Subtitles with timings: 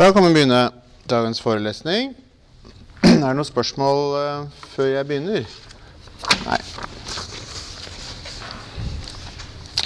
[0.00, 0.70] Da kan vi begynne
[1.04, 2.14] dagens forelesning.
[3.04, 5.44] Er det noen spørsmål eh, før jeg begynner?
[6.46, 6.56] Nei.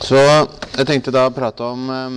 [0.06, 2.14] Så jeg tenkte da å prate om eh,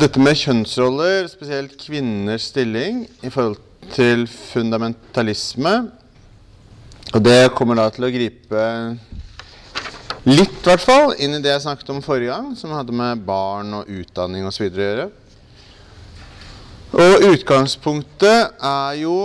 [0.00, 3.60] dette med kjønnsroller, spesielt kvinners stilling i forhold
[3.92, 5.76] til fundamentalisme.
[7.12, 8.68] Og det kommer da til å gripe
[10.24, 13.28] litt, i hvert fall, inn i det jeg snakket om forrige gang, som hadde med
[13.28, 14.72] barn og utdanning osv.
[14.72, 15.12] å gjøre.
[16.92, 19.16] Og utgangspunktet er jo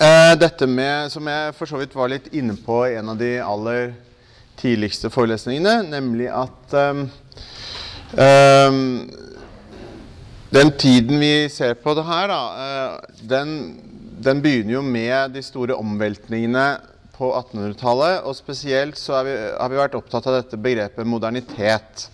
[0.00, 3.18] eh, dette med, som jeg for så vidt var litt inne på i en av
[3.20, 3.92] de aller
[4.60, 7.02] tidligste forelesningene, nemlig at eh,
[8.16, 8.78] eh,
[10.56, 13.52] den tiden vi ser på det her, da, eh, den,
[14.24, 16.64] den, begynner jo med de store omveltningene
[17.18, 18.24] på 1800-tallet.
[18.24, 22.08] Og spesielt så vi, har vi vært opptatt av dette begrepet modernitet.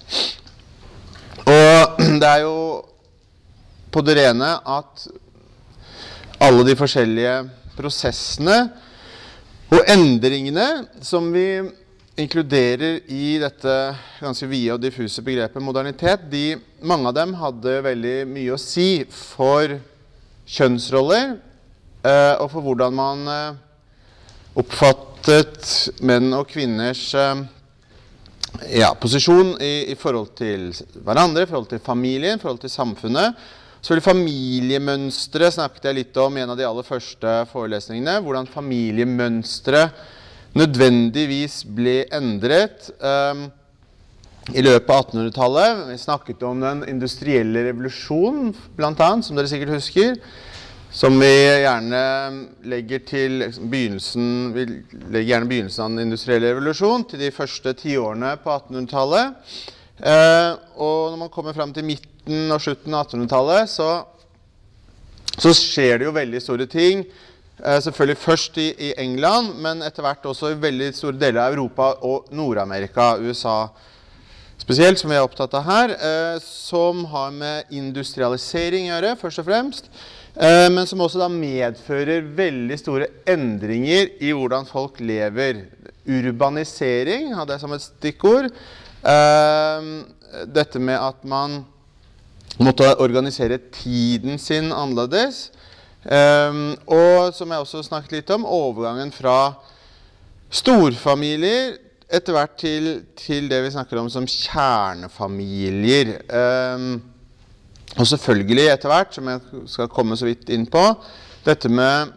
[1.47, 2.59] Og det er jo
[3.97, 5.07] på det rene at
[6.45, 7.37] alle de forskjellige
[7.79, 8.57] prosessene
[9.73, 10.67] og endringene
[11.01, 11.47] som vi
[12.21, 13.73] inkluderer i dette
[14.21, 19.07] ganske vide og diffuse begrepet modernitet, de, mange av dem hadde veldig mye å si
[19.09, 19.79] for
[20.45, 23.59] kjønnsroller eh, og for hvordan man eh,
[24.61, 27.47] oppfattet menn og kvinners eh,
[28.77, 30.69] ja, posisjon i, i, forhold til
[31.01, 33.49] hverandre, i forhold til familien, i forhold til samfunnet.
[33.87, 38.17] Så Familiemønstre snakket jeg litt om i en av de aller første forelesningene.
[38.25, 39.85] Hvordan familiemønstre
[40.59, 43.45] nødvendigvis ble endret um,
[44.51, 45.85] i løpet av 1800-tallet.
[45.93, 50.19] Vi snakket om den industrielle revolusjonen, bl.a., som dere sikkert husker.
[50.91, 52.03] Som vi gjerne
[52.67, 54.67] legger til begynnelsen, vi
[55.13, 59.55] legger gjerne begynnelsen av den industrielle revolusjon til de første tiårene på 1800-tallet.
[59.97, 63.89] Uh, og når man kommer fram til midten og slutten av 1800-tallet så,
[65.39, 67.05] så, skjer det jo veldig store ting.
[67.65, 71.55] Eh, selvfølgelig først i, i, England, men etter hvert også i veldig store deler av
[71.55, 73.15] Europa og Nord-Amerika.
[73.17, 73.71] USA
[74.61, 75.95] spesielt, som vi er opptatt av her.
[75.97, 79.91] Eh, som har med industrialisering å gjøre, først og fremst.
[80.37, 85.65] Eh, men som også da medfører veldig store endringer i hvordan folk lever.
[86.05, 88.51] Urbanisering hadde jeg som et stikkord.
[89.07, 89.89] Eh,
[90.51, 91.61] dette med at man
[92.59, 95.51] måtte organisere tiden sin annerledes.
[96.07, 99.57] Um, og som jeg også snakket litt om, overgangen fra
[100.55, 101.75] storfamilier
[102.07, 102.85] etter hvert til,
[103.19, 106.13] til det vi snakker om som kjernefamilier.
[106.31, 107.03] Um,
[107.97, 110.85] og selvfølgelig etter hvert, som jeg skal komme så vidt inn på,
[111.47, 112.15] dette med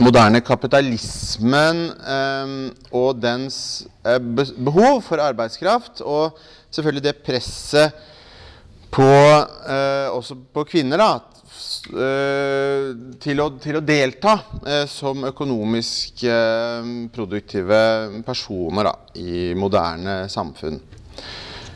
[0.00, 2.56] moderne kapitalismen um,
[2.90, 6.38] og dens uh, behov for arbeidskraft, og
[6.74, 8.10] selvfølgelig det presset
[8.94, 9.10] på,
[9.68, 11.10] eh, også på kvinner da,
[11.90, 12.90] eh,
[13.22, 17.80] til, å, til, å, delta eh, som økonomisk eh, produktive
[18.26, 20.78] personer da, i moderne samfunn.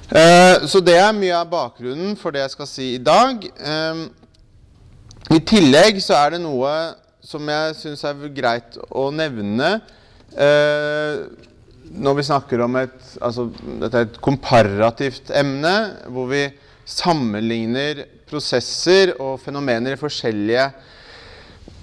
[0.08, 3.44] Eh, så det er mye av bakgrunnen for det jeg skal si i dag.
[3.44, 4.06] Eh,
[5.34, 6.72] I tillegg så er det noe
[7.28, 9.74] som jeg syns er greit å nevne
[11.88, 13.48] når vi snakker om et, altså,
[13.80, 15.74] dette er et komparativt emne,
[16.12, 16.42] hvor vi
[16.88, 20.66] sammenligner prosesser og fenomener i forskjellige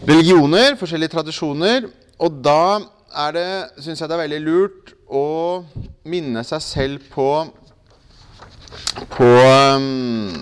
[0.05, 1.89] religioner, forskjellige tradisjoner.
[2.21, 2.81] Og da
[3.25, 3.49] er det,
[3.81, 5.27] syns jeg det er veldig lurt å
[6.09, 7.29] minne seg selv på
[9.15, 10.33] på, um,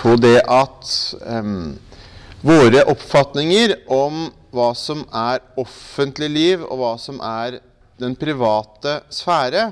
[0.00, 0.92] på det at
[1.26, 1.74] um,
[2.42, 7.60] våre oppfatninger om hva som er offentlig liv, og hva som er
[8.02, 9.70] den private sfære,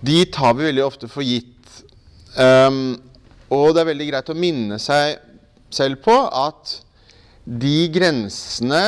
[0.00, 1.54] de tar vi veldig ofte for gitt.
[2.38, 2.96] Um,
[3.52, 5.18] og det er veldig greit å minne seg
[5.74, 6.78] selv på at
[7.48, 8.82] de grensene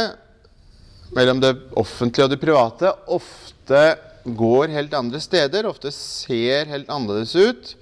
[1.17, 3.85] mellom det offentlige og det private ofte
[4.25, 7.77] går helt andre steder, ofte ser helt annerledes ut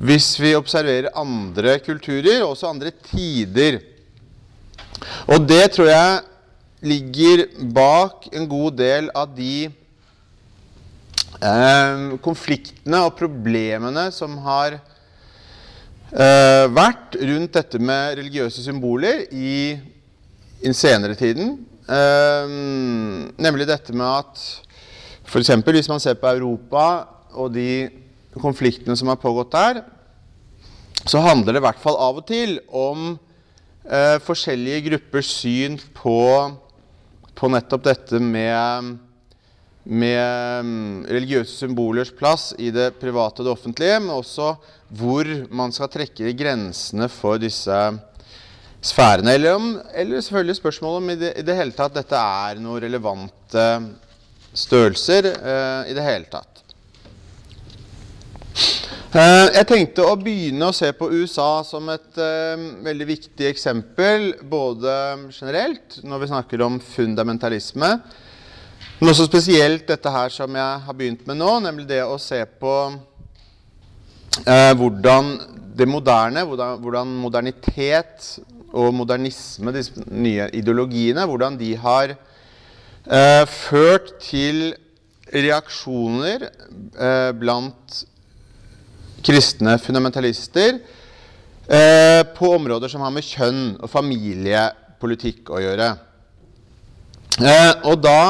[0.00, 3.76] hvis vi observerer andre kulturer, og også andre tider.
[5.30, 6.20] Og det tror jeg
[6.80, 7.44] ligger
[7.74, 9.70] bak en god del av de
[11.40, 19.78] Eh, konfliktene og problemene som har eh, vært rundt dette med religiøse symboler i
[20.60, 21.54] den senere tiden.
[21.88, 22.52] Eh,
[23.40, 24.42] nemlig dette med at
[25.24, 25.54] f.eks.
[25.64, 26.84] hvis man ser på Europa
[27.32, 27.88] og de
[28.36, 29.80] konfliktene som har pågått der,
[31.08, 33.14] så handler det i hvert fall av og til om
[33.84, 36.18] eh, forskjellige gruppers syn på,
[37.34, 38.98] på nettopp dette med
[39.90, 44.52] med mm, religiøse symbolers plass i det private og det offentlige, men også
[44.98, 47.78] hvor man skal trekke grensene for disse
[48.82, 49.34] sfærene.
[49.34, 52.82] Eller, om, eller selvfølgelig spørsmålet om i det, i det, hele tatt dette er noen
[52.84, 53.66] relevante
[54.52, 56.46] størrelser eh, i det hele tatt.
[59.10, 64.28] Eh, jeg tenkte å begynne å se på USA som et uh, veldig viktig eksempel,
[64.46, 64.92] både
[65.34, 67.88] generelt når vi snakker om fundamentalisme,
[69.00, 72.38] men også spesielt dette her som jeg har begynt med nå, nemlig det å se
[72.62, 75.32] på uh, hvordan
[75.74, 78.28] det moderne, hvordan, modernitet
[78.70, 82.14] og modernisme, disse nye ideologiene, hvordan de har
[83.48, 84.74] ført til
[85.32, 86.44] reaksjoner
[87.40, 88.02] blant
[89.24, 90.78] kristne fundamentalister
[91.68, 95.90] eh, på områder som har med kjønn og familiepolitikk å gjøre.
[97.40, 98.22] Eh, og da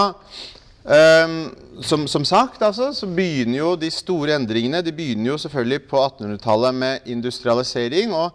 [0.84, 1.36] eh,
[1.82, 6.00] som, som, sagt altså, så begynner jo de store endringene de begynner jo selvfølgelig på
[6.04, 8.12] 1800-tallet med industrialisering.
[8.12, 8.30] og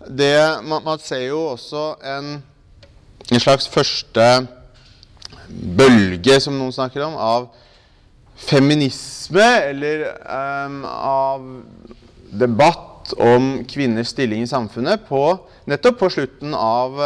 [0.00, 2.38] det, man, man, ser jo også en,
[3.30, 4.26] en slags første
[5.50, 7.50] bølge, som noen snakker om, av
[8.40, 10.06] feminisme, eller
[10.66, 11.48] um, av
[12.30, 15.24] debatt om kvinners stilling i samfunnet på,
[15.70, 16.98] nettopp på slutten av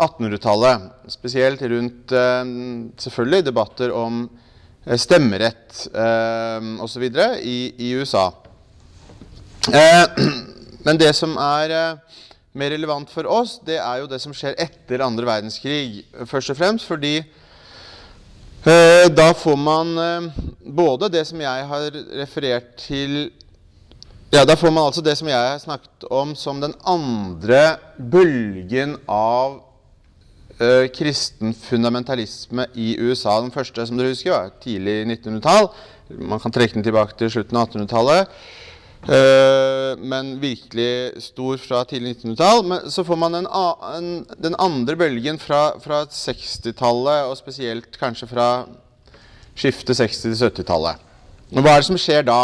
[0.00, 0.86] 1800-tallet.
[0.86, 2.44] Eh, Spesielt rundt eh,
[3.02, 4.22] selvfølgelig debatter om
[4.84, 7.08] eh, stemmerett eh, osv.
[7.40, 8.30] I, i USA.
[9.68, 10.06] Uh,
[10.86, 12.20] men det som er uh,
[12.56, 16.06] mer relevant for oss, det er jo det som skjer etter andre verdenskrig.
[16.26, 17.18] Først og fremst fordi
[19.16, 19.94] da får man
[20.60, 23.30] både det som jeg har referert til
[24.30, 28.94] ja, Da får man altså det som jeg har snakket om som den andre bølgen
[29.10, 29.56] av
[30.60, 33.40] uh, kristen fundamentalisme i USA.
[33.42, 35.70] Den første som dere husker, var tidlig 1900-tall.
[36.20, 38.30] Man kan trekke den tilbake til slutten av 1800-tallet.
[39.08, 42.64] Eh, men virkelig stor fra tidlig 1900-tall.
[42.68, 48.28] Men så får man en, en, den andre bølgen fra, fra 60-tallet, og spesielt kanskje
[48.28, 48.50] fra
[49.56, 51.06] skiftet 60- til 70-tallet.
[51.50, 52.42] Hva er det som skjer da?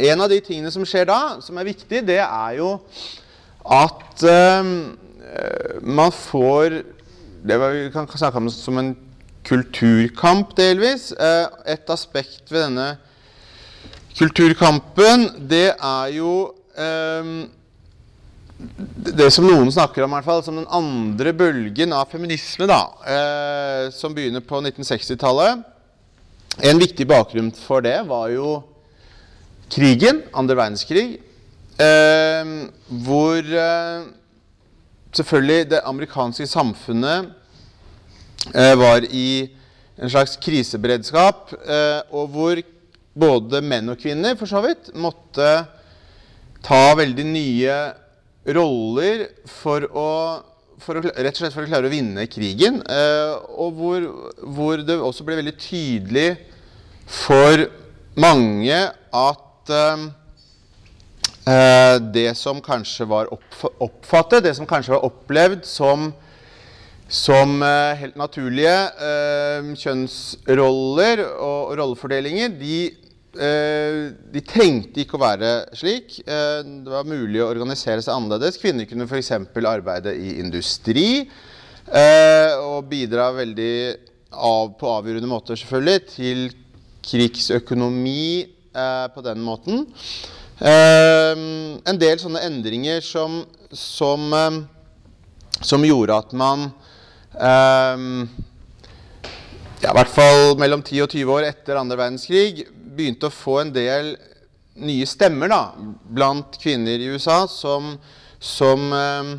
[0.00, 2.74] En av de tingene som skjer da, som er viktig, det er jo
[3.62, 4.64] at uh,
[5.86, 6.80] man får
[7.42, 8.92] Det vi kan snakke om som en
[9.46, 11.08] kulturkamp, delvis.
[11.66, 12.84] Et aspekt ved denne
[14.18, 17.34] kulturkampen, det er jo um,
[19.12, 22.82] det som noen snakker om, i hvert fall, som den andre bølgen av feminisme, da,
[23.06, 25.64] uh, som begynner på 1960-tallet.
[26.60, 28.58] En viktig bakgrunn for det var jo
[29.72, 31.06] krigen, andre verdenskrig,
[31.80, 32.50] eh,
[33.06, 34.04] hvor eh,
[35.16, 37.30] selvfølgelig det amerikanske samfunnet
[38.52, 39.48] eh, var i
[39.96, 42.62] en slags kriseberedskap, eh, og hvor
[43.12, 45.48] både menn og kvinner for så vidt måtte
[46.64, 47.76] ta veldig nye
[48.56, 50.08] roller for å,
[50.82, 52.80] for å rett og slett for å klare å vinne krigen.
[52.82, 54.08] Eh, og hvor,
[54.40, 56.28] hvor det også ble veldig tydelig
[57.06, 57.66] for
[58.18, 58.78] mange
[59.12, 60.08] at eh,
[62.14, 66.12] det som kanskje var oppfattet, det som kanskje var opplevd som,
[67.12, 72.78] som uh, helt naturlige uh, kjønnsroller og rollefordelinger, de,
[73.32, 76.18] de, trengte ikke å være slik.
[76.26, 78.58] det var mulig å organisere seg annerledes.
[78.60, 79.30] Kvinner kunne f.eks.
[79.64, 81.22] arbeide i industri
[81.88, 83.72] og bidra veldig
[84.32, 86.44] av, på avgjørende måter selvfølgelig til
[87.02, 89.86] krigsøkonomi eh, på den måten.
[90.62, 91.32] Eh,
[91.88, 93.42] en del sånne endringer som,
[93.74, 94.60] som, eh,
[95.60, 96.81] som gjorde at man eh,
[97.32, 97.96] ja,
[99.90, 103.72] i hvert fall mellom 10 og 20 år etter andre verdenskrig begynte å få en
[103.74, 104.12] del
[104.82, 105.62] nye stemmer da,
[106.12, 107.94] blant kvinner i USA som,
[108.40, 109.32] som eh,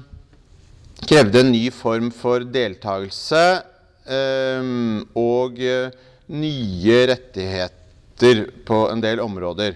[1.09, 3.43] krevde en ny form for deltakelse
[4.05, 4.67] eh,
[5.17, 5.63] og
[6.33, 9.75] nye rettigheter på en del områder.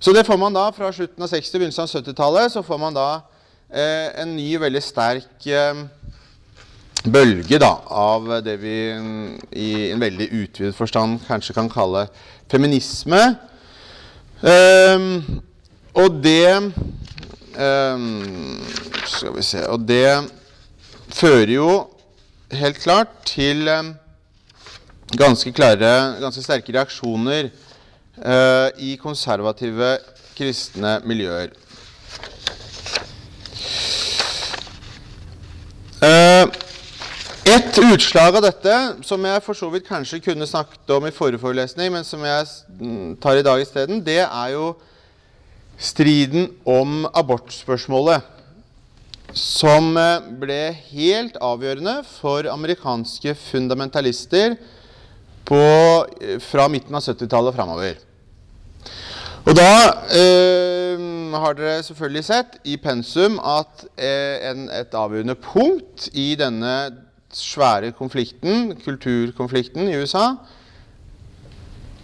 [0.00, 2.52] Så det får man da fra slutten av 60- og begynnelsen av 70-tallet.
[2.54, 3.08] Så får man da
[3.68, 5.82] eh, en ny, veldig sterk eh,
[7.08, 8.74] bølge da, av det vi
[9.56, 12.06] i en veldig utvidet forstand kanskje kan kalle
[12.50, 13.20] feminisme.
[14.40, 15.40] Um,
[15.94, 16.48] og det
[17.60, 18.62] um,
[19.04, 20.30] Skal vi se Og det
[21.12, 21.66] fører jo
[22.56, 23.90] helt klart til um,
[25.12, 27.50] ganske klare, ganske sterke reaksjoner
[28.24, 29.98] uh, i konservative
[30.38, 31.52] kristne miljøer.
[36.00, 36.48] Uh,
[37.48, 38.72] Et utslag av dette,
[39.08, 42.44] som jeg for så vidt kanskje kunne snakket om i forrige forelesning, men som jeg
[42.76, 44.74] mm, tar i dag isteden, det er jo
[45.80, 48.28] striden om abortspørsmålet.
[49.32, 54.58] Som eh, ble helt avgjørende for amerikanske fundamentalister
[55.48, 55.64] på,
[56.20, 58.00] eh, fra midten av 70-tallet og framover.
[59.48, 59.72] Og da
[60.12, 61.08] eh,
[61.40, 66.74] har dere selvfølgelig sett i pensum at eh, en, et avgjørende punkt i denne
[67.36, 70.34] svære konflikten, kulturkonflikten i USA,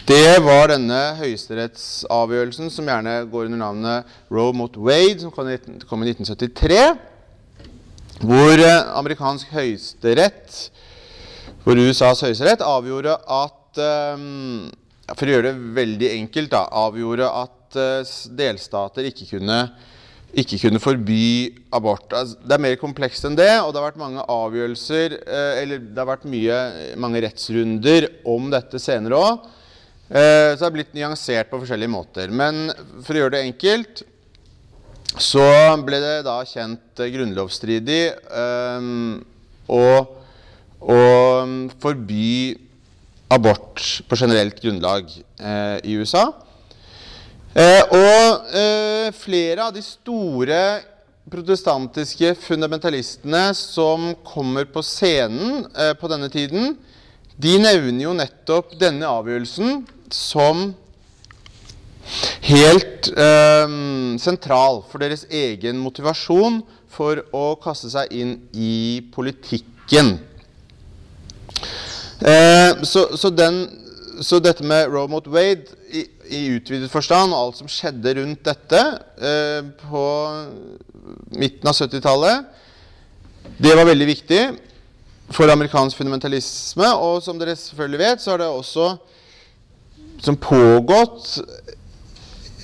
[0.07, 5.57] det var denne høyesterettsavgjørelsen som gjerne går under navnet Roe mot Wade, som kom i
[6.13, 6.79] 1973.
[8.23, 10.61] Hvor eh, amerikansk høyesterett,
[11.65, 13.83] hvor USAs høyesterett avgjorde at
[14.15, 14.71] um,
[15.11, 19.59] For å gjøre det veldig enkelt, da, avgjorde at uh, delstater ikke kunne
[20.35, 22.11] ikke kunne forby abort.
[22.13, 25.81] Altså, det er mer komplekst enn det, og det har vært mange avgjørelser eh, Eller
[25.81, 26.59] det har vært mye,
[27.01, 29.47] mange rettsrunder om dette senere òg.
[30.11, 32.35] Eh, så det har blitt nyansert på forskjellige måter.
[32.35, 32.69] Men
[33.01, 34.05] for å gjøre det enkelt
[35.17, 35.47] så
[35.87, 38.01] ble det da kjent eh, grunnlovsstridig
[39.73, 39.85] å,
[40.77, 40.99] å
[41.81, 42.27] forby
[43.33, 46.29] abort på generelt grunnlag i USA.
[47.57, 50.57] Eh, og eh, flere av de store
[51.33, 56.75] protestantiske fundamentalistene som kommer på scenen eh, på denne tiden,
[57.41, 60.69] de nevner jo nettopp denne avgjørelsen som
[62.47, 63.09] helt
[64.23, 66.61] sentral for deres egen motivasjon
[66.93, 70.15] for å kaste seg inn i politikken.
[72.87, 73.59] Så, så, den,
[74.23, 75.67] så, dette med Roe mot Wade
[76.29, 78.83] i, utvidet forstand, alt som skjedde rundt dette
[79.19, 80.05] eh, på
[81.39, 82.47] midten av 70-tallet,
[83.63, 84.41] det var veldig viktig
[85.35, 86.89] for amerikansk fundamentalisme.
[87.03, 88.89] Og som dere selvfølgelig vet, så har det også
[90.23, 91.37] som pågått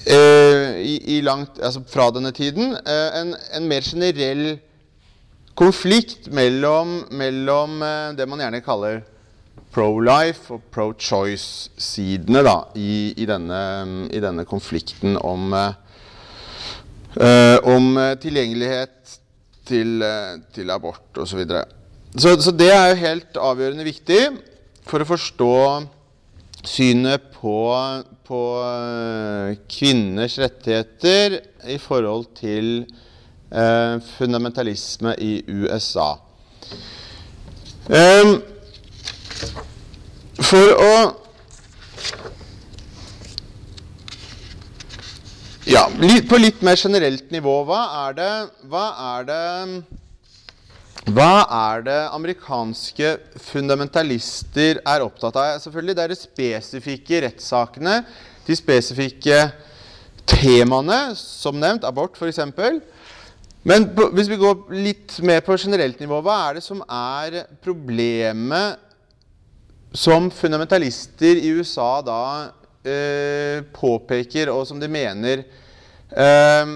[0.06, 4.56] eh, i, i langt, altså fra denne tiden eh, en, en, mer generell
[5.58, 9.02] konflikt mellom, mellom eh, det man gjerne kaller
[9.72, 12.42] pro-life og pro-choice-sidene
[12.76, 13.60] i, i, denne,
[14.12, 15.54] i, denne, konflikten om,
[17.16, 19.16] eh, om tilgjengelighet
[19.68, 20.04] til,
[20.52, 21.30] til abort osv.
[21.30, 21.64] Så, videre.
[22.16, 24.20] så Så det er jo helt avgjørende viktig
[24.84, 25.54] for å forstå
[26.62, 27.56] synet på,
[28.26, 28.40] på
[29.70, 31.40] kvinners rettigheter
[31.70, 32.84] i forhold til
[33.50, 36.14] eh, fundamentalisme i USA.
[37.88, 38.38] Um,
[40.42, 40.94] for å
[45.62, 45.86] Ja,
[46.28, 48.30] på litt mer generelt nivå, hva er det
[48.68, 49.42] Hva er det,
[51.14, 53.12] hva er det amerikanske
[53.46, 55.60] fundamentalister er opptatt av?
[55.62, 57.96] Selvfølgelig det er de spesifikke rettssakene,
[58.46, 59.38] de spesifikke
[60.30, 62.38] temaene, som nevnt, abort f.eks.
[63.66, 67.44] Men på, hvis vi går litt mer på generelt nivå, hva er det som er
[67.62, 68.91] problemet
[69.92, 72.22] som fundamentalister i USA da
[72.84, 75.44] eh, påpeker, og som de mener
[76.10, 76.72] eh,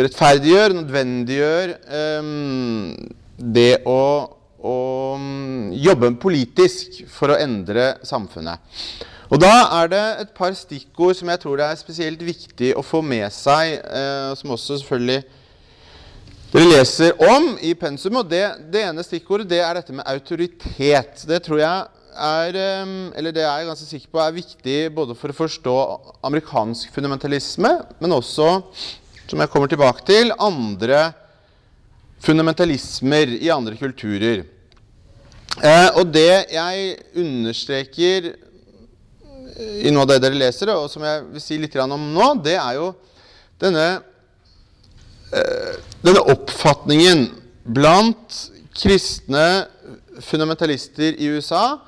[0.00, 2.30] rettferdiggjør, nødvendiggjør eh,
[3.36, 4.00] det å,
[4.64, 4.78] å,
[5.76, 8.64] jobbe politisk for å endre samfunnet.
[9.26, 12.84] Og Da er det et par stikkord som jeg tror det er spesielt viktig å
[12.86, 15.24] få med seg, eh, som også selvfølgelig
[16.46, 18.16] dere leser om i pensum.
[18.22, 21.26] og det, det ene stikkordet det er dette med autoritet.
[21.26, 22.56] Det tror jeg er,
[23.16, 25.76] eller det er jeg ganske sikker på, er viktig både for å forstå
[26.26, 28.48] amerikansk fundamentalisme, men også,
[29.26, 31.10] som jeg kommer tilbake til, andre
[32.24, 34.44] fundamentalismer i andre kulturer.
[35.56, 38.32] Eh, og det jeg understreker
[39.56, 42.58] i noe av det dere leser, og som jeg vil si litt om nå, det
[42.60, 42.90] er jo
[43.62, 43.86] denne,
[45.32, 47.28] eh, denne oppfatningen
[47.64, 48.42] blant
[48.76, 49.66] kristne
[50.20, 51.78] fundamentalister i USA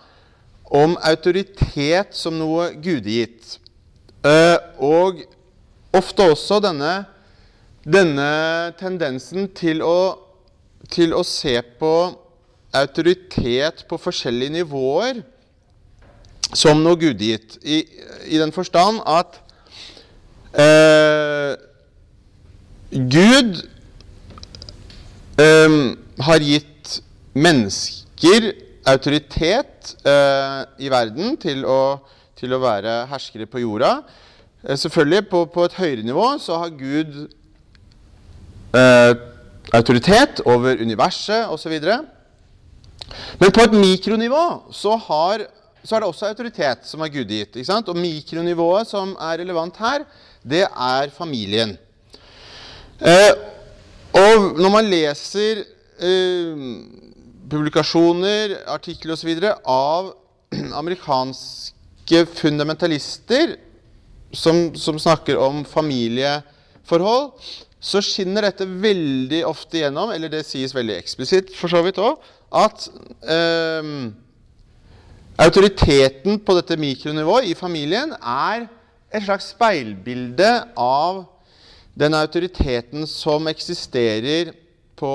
[0.68, 3.56] om autoritet som noe gudegitt.
[4.26, 5.22] Eh, og
[5.96, 6.92] ofte også denne,
[7.86, 8.30] denne
[8.80, 10.18] tendensen til å,
[10.92, 11.94] til å, se på
[12.76, 15.22] autoritet på forskjellige nivåer
[16.52, 17.56] som noe gudegitt.
[17.64, 17.80] I,
[18.28, 19.40] i den forstand at
[20.52, 21.56] eh,
[22.92, 23.62] Gud
[25.40, 25.80] eh,
[26.28, 26.98] har gitt
[27.38, 28.52] mennesker
[28.88, 31.80] autoritet eh, i verden til å,
[32.38, 33.98] til å, være herskere på jorda.
[34.64, 37.18] Eh, selvfølgelig, på, på, et høyere nivå så har Gud
[38.78, 39.12] eh,
[39.76, 41.76] autoritet over universet osv.
[43.40, 45.44] Men på et mikronivå så, har,
[45.82, 47.56] så er det også autoritet som er gudgitt.
[47.56, 47.88] ikke sant?
[47.88, 50.06] Og mikronivået som er relevant her,
[50.42, 51.76] det er familien.
[52.98, 53.32] Eh,
[54.18, 55.60] og når man leser
[56.02, 56.64] eh,
[57.50, 59.30] publikasjoner, artikler osv.
[59.64, 60.12] av
[60.80, 63.56] amerikanske fundamentalister
[64.32, 67.32] som, som, snakker om familieforhold,
[67.80, 72.18] så skinner dette veldig ofte gjennom, eller det sies veldig eksplisitt for så vidt òg,
[72.58, 72.88] at
[73.28, 73.92] eh,
[75.38, 78.66] autoriteten på dette mikronivået i familien er
[79.14, 81.22] et slags speilbilde av
[81.98, 84.52] den autoriteten som eksisterer
[84.98, 85.12] på,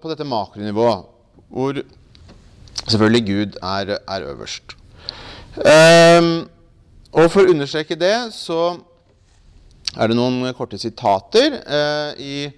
[0.00, 1.04] på dette makronivået,
[1.48, 1.80] hvor
[2.86, 4.76] selvfølgelig Gud er, er øverst.
[5.56, 6.48] Um,
[7.16, 8.76] og For å understreke det så
[9.96, 12.50] er det noen korte sitater uh, i,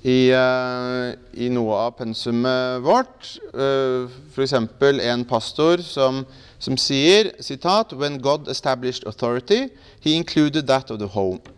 [0.00, 3.34] i, uh, i, noe av pensumet vårt.
[3.52, 4.56] Uh, F.eks.
[4.56, 6.22] en pastor som,
[6.58, 9.68] som sier sitat, When God established authority,
[10.00, 10.98] he included that of,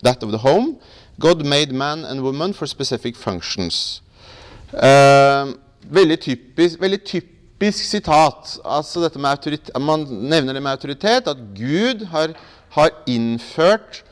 [0.02, 0.76] that of the home.
[1.20, 4.02] God made man and woman for specific functions.
[4.72, 5.54] Uh,
[5.90, 8.58] veldig, typisk, veldig typisk sitat.
[8.64, 9.10] Altså
[9.80, 12.34] Man nevner det med autoritet, at Gud har,
[12.70, 14.04] har innført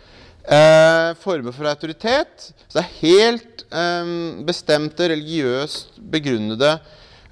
[0.44, 2.52] eh, former for autoritet.
[2.68, 6.78] Så det er helt eh, bestemte, religiøst begrunnede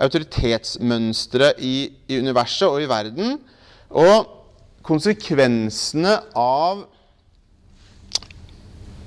[0.00, 3.38] autoritetsmønstre i, i universet og i verden.
[3.90, 4.36] Og
[4.86, 6.86] konsekvensene av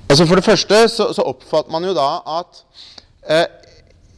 [0.04, 2.58] Altså For det første så, så oppfatter man jo da at
[3.26, 3.46] eh,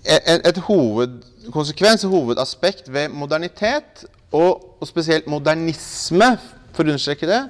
[0.06, 6.38] et, hovedkonsekvens, et hovedaspekt ved modernitet, og, og, spesielt modernisme,
[6.74, 7.42] for å understreke det,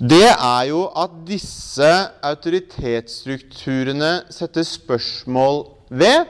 [0.00, 1.90] det er jo at disse
[2.24, 6.24] autoritetsstrukturene setter spørsmål ved,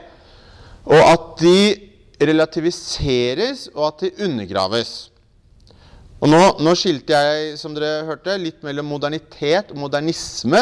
[0.85, 1.75] og at de
[2.27, 5.11] relativiseres, og at de undergraves.
[6.21, 10.59] Og nå, nå skilte jeg, som dere hørte, litt mellom modernitet og modernisme.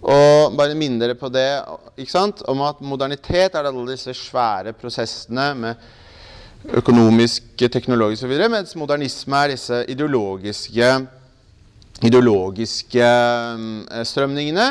[0.00, 1.48] Og bare minne dere på det
[2.00, 2.40] ikke sant?
[2.48, 9.52] om at modernitet er alle disse svære prosessene med økonomiske, teknologiske osv., mens modernisme er
[9.54, 10.88] disse ideologiske,
[12.04, 14.70] ideologiske eh, strømningene.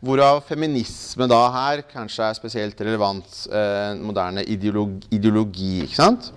[0.00, 5.72] Hvorav feminisme da her kanskje er spesielt relevant eh, moderne ideologi, ideologi.
[5.84, 6.30] ikke sant?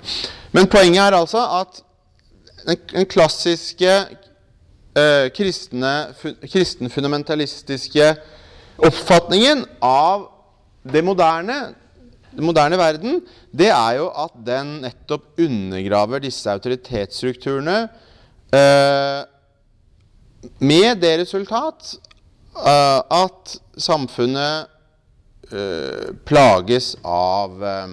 [0.52, 1.80] Men poenget er altså at
[2.66, 3.94] den, den klassiske
[4.98, 8.16] eh, kristne, kristenfundamentalistiske
[8.78, 10.30] oppfatningen av
[10.84, 11.74] det moderne,
[12.34, 13.22] den moderne verden,
[13.54, 17.78] det er jo at den nettopp undergraver disse autoritetsstrukturene
[18.54, 19.22] eh,
[20.60, 21.96] med det resultat
[22.58, 24.66] eh, at samfunnet
[25.52, 27.90] eh, plages av eh,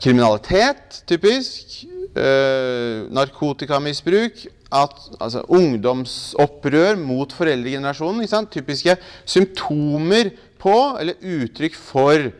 [0.00, 10.30] kriminalitet, typisk, narkotikamisbruk, at altså, ungdomsopprør mot foreldregenerasjonen Typiske symptomer
[10.60, 12.30] på, eller uttrykk for,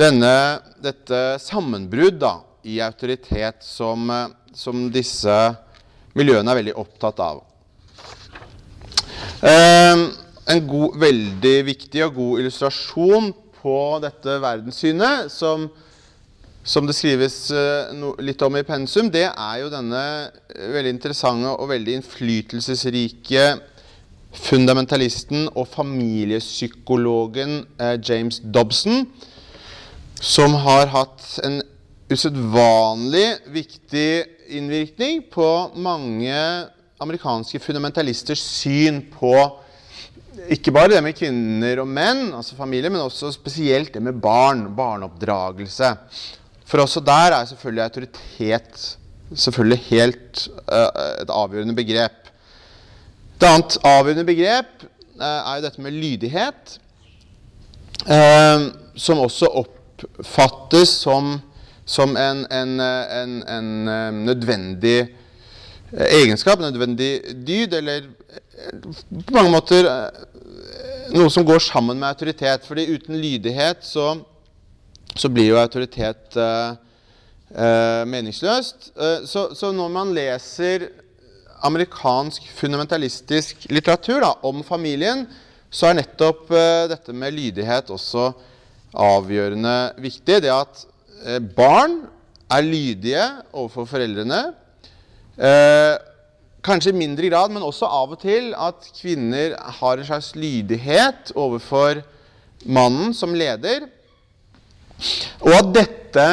[0.00, 0.34] denne,
[0.80, 2.24] dette sammenbrudd
[2.64, 4.08] i autoritet som,
[4.56, 5.36] som, disse
[6.16, 7.42] miljøene er veldig opptatt av.
[9.44, 10.06] Eh,
[10.50, 15.68] en god, veldig viktig og god illustrasjon på dette verdenssynet som
[16.70, 17.90] som det skrives uh,
[18.22, 23.46] litt om i pensum, det er jo denne uh, veldig interessante og veldig innflytelsesrike
[24.38, 29.08] fundamentalisten og familiepsykologen uh, James Dobson,
[30.20, 31.58] som har hatt en
[32.10, 34.10] usedvanlig viktig
[34.54, 36.36] innvirkning på mange
[37.00, 39.34] amerikanske fundamentalisters syn på
[40.50, 44.68] ikke bare det med kvinner og menn, altså familie, men også spesielt det med barn,
[44.76, 45.90] barneoppdragelse.
[46.70, 48.96] For også der er selvfølgelig autoritet
[49.34, 52.30] selvfølgelig helt uh, et avgjørende begrep.
[53.36, 54.84] Et annet avgjørende begrep
[55.18, 56.78] uh, er jo dette med lydighet,
[58.06, 61.38] uh, som også oppfattes som,
[61.84, 65.08] som en, en, en, en, nødvendig
[65.90, 68.06] egenskap, nødvendig dyd, eller
[69.26, 69.88] på mange måter
[71.10, 72.66] noe som går sammen med autoritet.
[72.66, 74.20] fordi uten lydighet så
[75.16, 76.74] så blir jo autoritet eh,
[77.54, 78.90] eh, meningsløst.
[78.94, 80.88] Eh, så, så, når man leser
[81.66, 85.26] amerikansk fundamentalistisk litteratur da, om familien,
[85.70, 86.48] så er nettopp
[86.90, 88.30] dette med lydighet også
[88.98, 90.40] avgjørende viktig.
[90.42, 90.80] Det at
[91.54, 92.00] barn
[92.50, 94.40] er lydige overfor foreldrene.
[96.66, 101.30] Kanskje i mindre grad, men også av og til at kvinner har en slags lydighet
[101.38, 102.00] overfor
[102.64, 103.86] mannen som leder.
[105.40, 106.26] Og at dette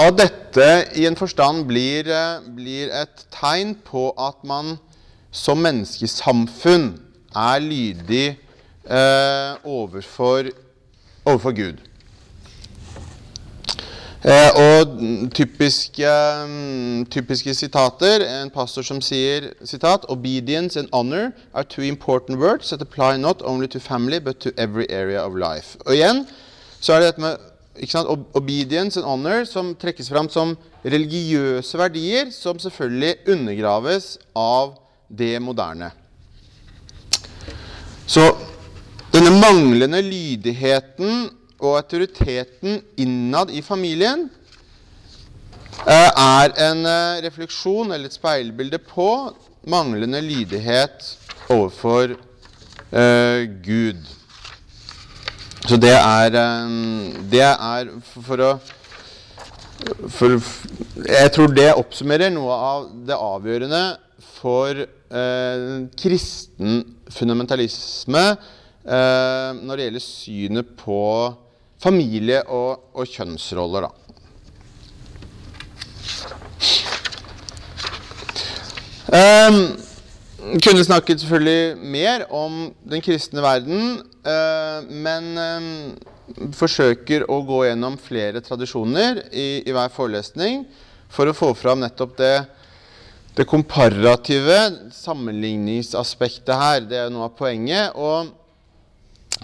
[0.00, 2.08] at dette i en forstand blir,
[2.56, 4.78] blir et tegn på at man
[5.30, 6.94] som menneskesamfunn
[7.36, 8.26] er lydig
[8.88, 10.48] eh, overfor,
[11.24, 11.84] overfor Gud.
[14.24, 14.98] Eh, og
[15.34, 16.08] typiske,
[16.46, 18.24] mm, typiske, sitater.
[18.42, 23.42] En pastor som sier sitat, 'Obedience and honor are two important words that apply not
[23.44, 25.76] only to family, but to every area of life'.
[25.86, 26.26] Og igjen
[26.80, 32.30] så er det dette med sant, obedience and honor som trekkes fram som religiøse verdier,
[32.32, 34.74] som selvfølgelig undergraves av
[35.08, 35.90] det moderne.
[38.10, 38.24] Så
[39.12, 41.28] denne manglende lydigheten
[41.60, 44.28] og autoriteten innad i familien
[45.84, 49.10] eh, er en eh, refleksjon eller et speilbilde på
[49.68, 51.04] manglende lydighet
[51.50, 54.00] overfor uh, Gud.
[55.70, 56.34] Så det er,
[57.30, 58.54] det er for å
[60.10, 60.34] for,
[61.06, 63.82] Jeg tror det oppsummerer noe av det avgjørende
[64.40, 65.62] for eh,
[65.94, 66.82] kristen
[67.14, 71.00] fundamentalisme eh, når det gjelder synet på
[71.80, 73.94] familie og, og kjønnsroller, da.
[79.10, 79.62] Um,
[80.64, 85.68] kunne snakket selvfølgelig mer om den kristne verden, uh, men um,
[86.56, 90.64] forsøker å gå gjennom flere tradisjoner i, i, hver forelesning
[91.10, 92.34] for å få fram nettopp det,
[93.36, 94.58] det komparative
[94.94, 96.84] sammenligningsaspektet her.
[96.86, 97.96] Det er noe av poenget.
[97.98, 98.30] Og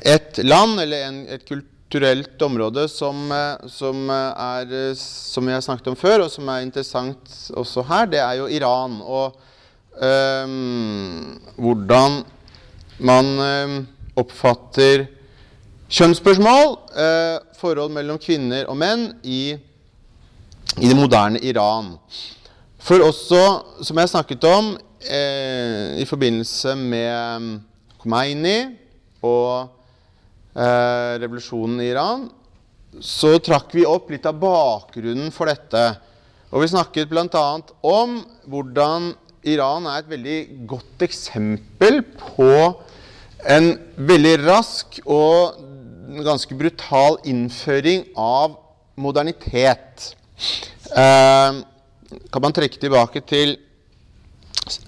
[0.07, 5.61] et land eller en, et kulturelt område som, eh, som, eh, er, eh, som har
[5.61, 7.25] snakket om før, og som er interessant
[7.57, 9.01] også her, det er jo Iran.
[9.03, 9.37] Og
[11.57, 12.19] hvordan
[12.99, 13.77] man um,
[14.17, 15.07] oppfatter
[15.93, 19.57] kjønnsspørsmål, uh, forhold mellom kvinner og menn, i,
[20.77, 21.95] i, det moderne Iran.
[22.87, 23.43] For også,
[23.83, 27.49] som jeg snakket om eh, i forbindelse med
[27.99, 28.59] Khomeini
[29.27, 29.73] og
[30.55, 32.29] eh, revolusjonen i Iran,
[33.03, 35.83] så trakk vi opp litt av bakgrunnen for dette.
[36.53, 37.47] Og vi snakket bl.a.
[37.91, 39.11] om hvordan
[39.47, 42.51] Iran er et veldig godt eksempel på
[43.47, 43.73] en
[44.09, 45.61] veldig rask og
[46.27, 48.57] ganske brutal innføring av
[48.99, 50.13] modernitet.
[50.91, 51.61] Eh,
[52.33, 53.57] kan man trekke tilbake til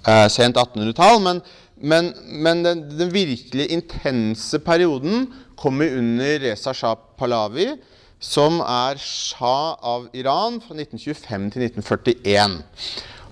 [0.07, 1.42] eh, sent 1800-tall, men,
[1.79, 2.11] men,
[2.42, 7.73] men den, den, virkelig intense perioden kommer under Reza Shah Pahlavi,
[8.18, 12.59] som er shah av Iran fra 1925 til 1941.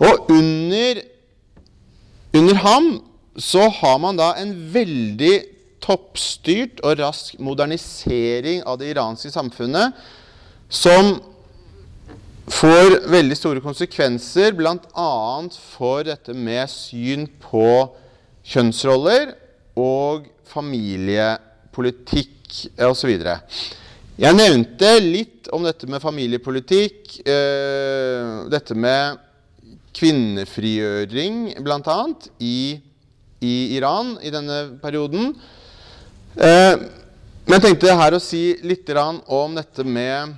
[0.06, 1.00] Og under,
[2.34, 2.88] under ham
[3.36, 5.34] så har man da en veldig
[5.84, 9.92] toppstyrt og rask modernisering av det iranske samfunnet,
[10.68, 11.20] som
[12.50, 14.78] får veldig store konsekvenser, bl.a.
[15.76, 17.66] for dette med syn på
[18.46, 19.34] kjønnsroller
[19.78, 23.10] og familiepolitikk osv.
[24.16, 29.18] Jeg nevnte litt om dette med familiepolitikk, eh, dette med
[29.96, 31.98] kvinnefrigjøring bl.a.
[32.40, 32.58] I,
[33.40, 35.34] i Iran i denne perioden.
[36.36, 36.86] Eh,
[37.46, 40.36] men jeg tenkte her å si litt om dette med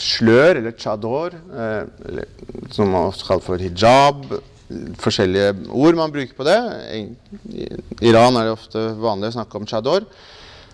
[0.00, 2.28] slør, eller chador, eh, eller,
[2.72, 4.28] som man også kaller for hijab
[4.98, 6.58] forskjellige ord man bruker på det.
[7.54, 7.68] I
[8.08, 10.06] Iran er det ofte vanlig å snakke om chador.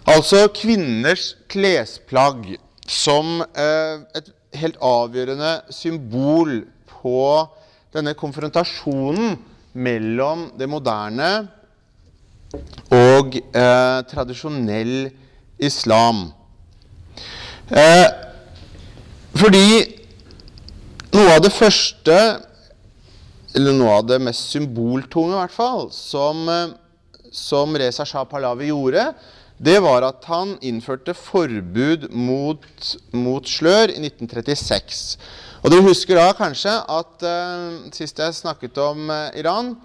[0.09, 2.55] Altså kvinners klesplagg
[2.89, 6.63] som eh, et helt avgjørende symbol
[7.03, 7.19] på
[7.93, 9.35] denne konfrontasjonen
[9.73, 11.33] mellom det moderne
[12.93, 15.11] og eh, tradisjonell
[15.63, 16.27] islam.
[17.73, 18.09] Eh,
[19.37, 19.67] fordi
[21.13, 22.17] noe av det første
[23.53, 28.71] eller noe av det mest symboltunge, i hvert fall, som, eh, som Reza Shah Pahlavi
[28.71, 29.13] gjorde,
[29.63, 32.67] det var at han innførte forbud mot,
[33.15, 35.19] mot slør i 1936.
[35.63, 39.77] Og Dere husker da kanskje at uh, sist jeg snakket om uh, Iran,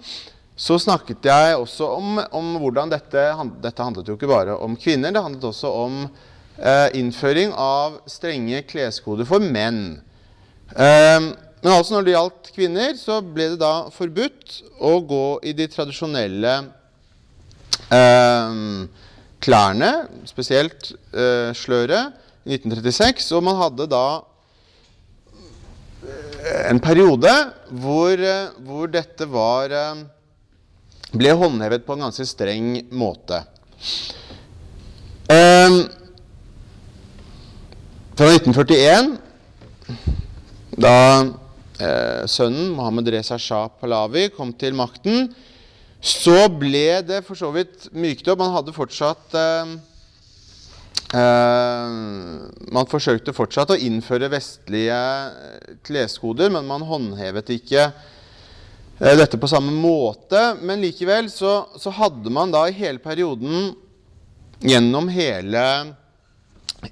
[0.58, 3.28] så snakket jeg også om, om hvordan dette,
[3.62, 8.64] dette handlet jo ikke bare om kvinner, det handlet også om uh, innføring av strenge
[8.66, 10.00] kleskoder for menn.
[10.68, 15.64] Men altså når det gjaldt kvinner, så ble det da forbudt å gå i de
[15.72, 16.52] tradisjonelle
[19.40, 19.92] klærne,
[20.28, 20.90] spesielt
[21.56, 23.30] sløret, i 1936.
[23.32, 24.04] Og man hadde da
[26.68, 27.32] en periode
[27.70, 30.02] hvor, eh, hvor dette var eh,
[31.12, 33.42] ble håndhevet på en ganske streng måte.
[35.28, 35.78] Eh,
[38.18, 39.16] fra 1941
[40.78, 40.94] da
[41.82, 45.30] eh, sønnen Mohammed Reza Shah Pahlavi kom til makten,
[45.98, 48.42] så ble det for så vidt myket opp.
[48.44, 49.87] Man hadde fortsatt eh, eh,
[51.16, 59.48] Man forsøkte fortsatt å innføre vestlige eh, kleskoder, men man håndhevet ikke eh, dette på
[59.48, 60.52] samme måte.
[60.60, 63.72] Men likevel så, så hadde man da i hele perioden
[64.60, 65.64] gjennom hele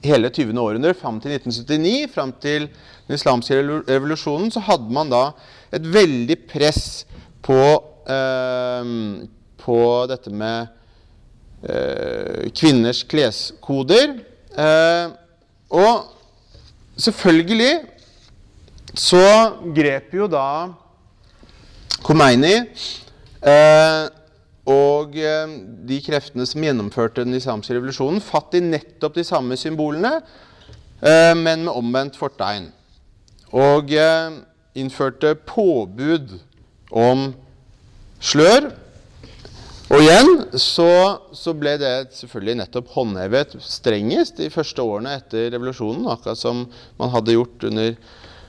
[0.02, 0.56] hele 20.
[0.58, 2.66] århundre, fram til 1979, fram til
[3.06, 5.28] den islamske revolusjonen, så hadde man da
[5.74, 7.04] et veldig press
[7.46, 7.60] på,
[8.10, 8.90] eh,
[9.62, 9.78] på
[10.10, 10.74] dette med eh,
[12.56, 14.18] kvinners kleskoder.
[14.56, 15.06] Eh,
[15.70, 16.04] og
[16.96, 17.72] selvfølgelig
[18.96, 19.26] så
[19.76, 20.46] grep jo da
[22.06, 22.54] Khomeini
[23.44, 24.06] eh,
[24.66, 25.52] og eh,
[25.86, 30.16] de kreftene som gjennomførte den islamske revolusjonen, fatt i nettopp de samme symbolene,
[31.02, 32.70] eh, men med omvendt fortegn.
[33.54, 34.40] Og eh,
[34.78, 36.38] innførte påbud
[36.90, 37.28] om
[38.18, 38.72] slør.
[39.86, 40.90] Og igjen så,
[41.30, 46.64] så, ble det selvfølgelig nettopp håndhevet strengest de første årene etter revolusjonen, akkurat som
[46.98, 47.94] man hadde gjort under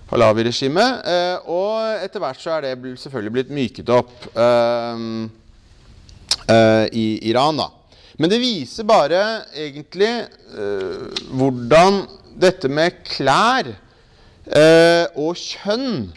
[0.09, 1.03] Halawi-regimet.
[1.51, 4.15] og etter hvert så er det selvfølgelig blitt myket opp.
[6.47, 7.57] Eh, i Iran.
[7.57, 7.67] da.
[8.15, 9.19] Men det viser bare
[9.51, 10.09] egentlig
[10.55, 12.05] uh, hvordan
[12.39, 16.07] dette med klær uh, og kjønn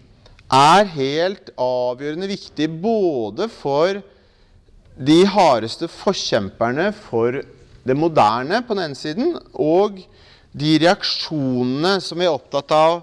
[0.54, 3.98] er helt avgjørende viktig både for
[5.00, 10.02] de hardeste forkjemperne for det moderne på den ene siden, og
[10.52, 12.98] de reaksjonene som vi er opptatt av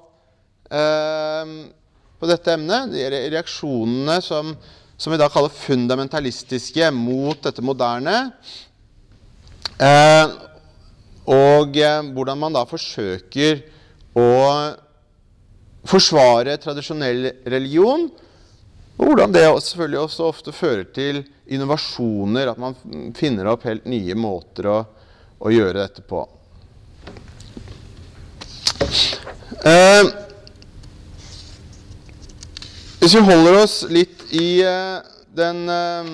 [0.69, 1.53] eh,
[2.17, 4.53] på dette emnet, de reaksjonene som
[4.97, 8.31] som vi da kaller fundamentalistiske mot dette moderne.
[9.77, 10.35] Eh,
[11.29, 13.61] og eh, hvordan man da forsøker
[14.17, 14.29] å
[15.87, 18.07] forsvare tradisjonell religion.
[18.97, 22.75] Og hvordan det selvfølgelig også ofte fører til innovasjoner, at man
[23.17, 24.77] finner opp helt nye måter å,
[25.39, 26.23] å gjøre dette på.
[29.67, 30.03] Eh,
[32.99, 34.97] hvis vi holder oss litt i eh,
[35.37, 36.11] den eh,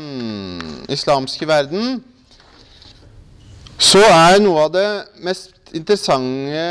[0.93, 2.01] islamske verden,
[3.81, 4.87] så er noe av det
[5.25, 6.65] mest interessante,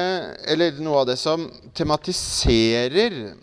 [0.48, 3.34] eller noe av det som tematiserer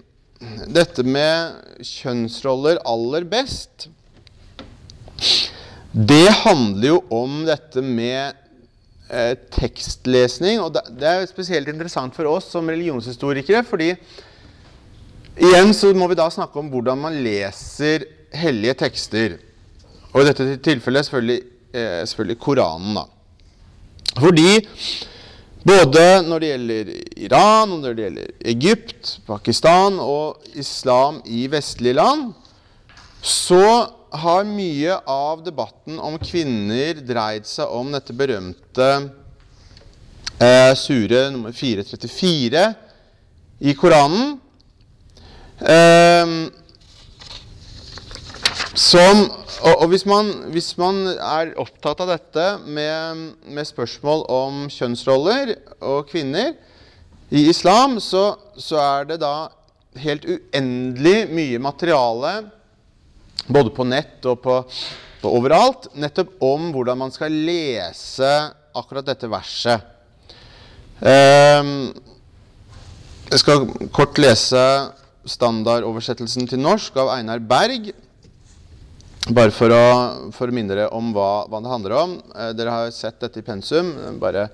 [0.72, 3.90] dette med kjønnsroller aller best,
[5.92, 8.38] det handler jo om dette med
[9.10, 10.62] eh, tekstlesning.
[10.62, 13.94] Og det, er spesielt interessant for oss som religionshistorikere, fordi
[15.40, 18.04] Igjen så må vi da snakke om hvordan man leser
[18.36, 19.38] hellige tekster.
[20.12, 22.98] Og i dette tilfellet selvfølgelig, eh, selvfølgelig Koranen.
[22.98, 23.06] da.
[24.20, 24.68] Fordi
[25.64, 26.92] både når det gjelder
[27.24, 32.34] Iran, og når det gjelder Egypt, Pakistan og islam i vestlige land,
[33.22, 38.90] så har mye av debatten om kvinner dreid seg om dette berømte
[40.42, 42.68] eh, sure nummer 434
[43.60, 44.38] i Koranen
[45.60, 46.28] Eh,
[48.80, 49.26] som,
[49.62, 55.52] og, og hvis, man, hvis, man, er opptatt av dette med, med, spørsmål om kjønnsroller
[55.84, 56.54] og kvinner
[57.30, 59.50] i islam, så, så, er det da
[60.00, 62.34] helt uendelig mye materiale
[63.50, 64.60] både på nett og på,
[65.22, 68.30] på overalt nettopp om hvordan man skal lese
[68.78, 69.96] akkurat dette verset.
[71.00, 71.90] Um,
[73.30, 74.62] jeg skal kort lese
[75.30, 77.92] standardoversettelsen til norsk av Einar Berg.
[79.30, 79.84] Bare for å,
[80.34, 82.16] for å minne dere om hva, hva, det handler om.
[82.34, 83.92] Eh, dere har sett dette i pensum.
[84.22, 84.48] Bare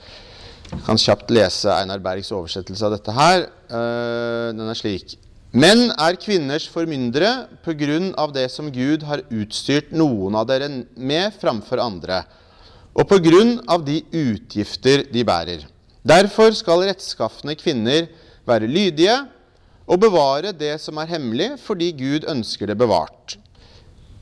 [0.84, 3.46] kan kjapt lese Einar Bergs oversettelse av dette her.
[3.70, 5.16] Eh, den er slik.
[5.56, 8.28] Menn er kvinners formyndere pga.
[8.34, 12.26] det som Gud har utstyrt noen av dere med framfor andre,
[12.94, 13.78] og pga.
[13.80, 15.64] de utgifter de bærer.
[16.04, 18.10] Derfor skal rettskafne kvinner
[18.46, 19.16] være lydige
[19.88, 23.38] og bevare det som er hemmelig, fordi Gud ønsker det bevart.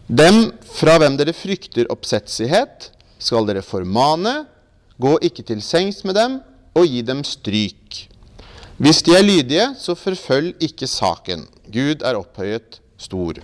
[0.08, 4.46] Dem fra hvem dere frykter oppsetsighet, skal dere formane,
[5.02, 6.41] gå ikke til sengs med dem
[6.78, 8.12] og gi dem stryk.
[8.78, 11.46] Hvis de er lydige, så forfølg ikke saken.
[11.74, 13.38] Gud er opphøyet stor.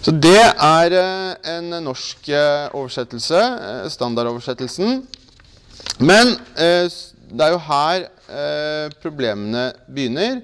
[0.00, 5.02] Så det er eh, en norsk eh, oversettelse, eh, standardoversettelsen.
[5.98, 8.06] Men det er jo her
[9.02, 10.42] problemene begynner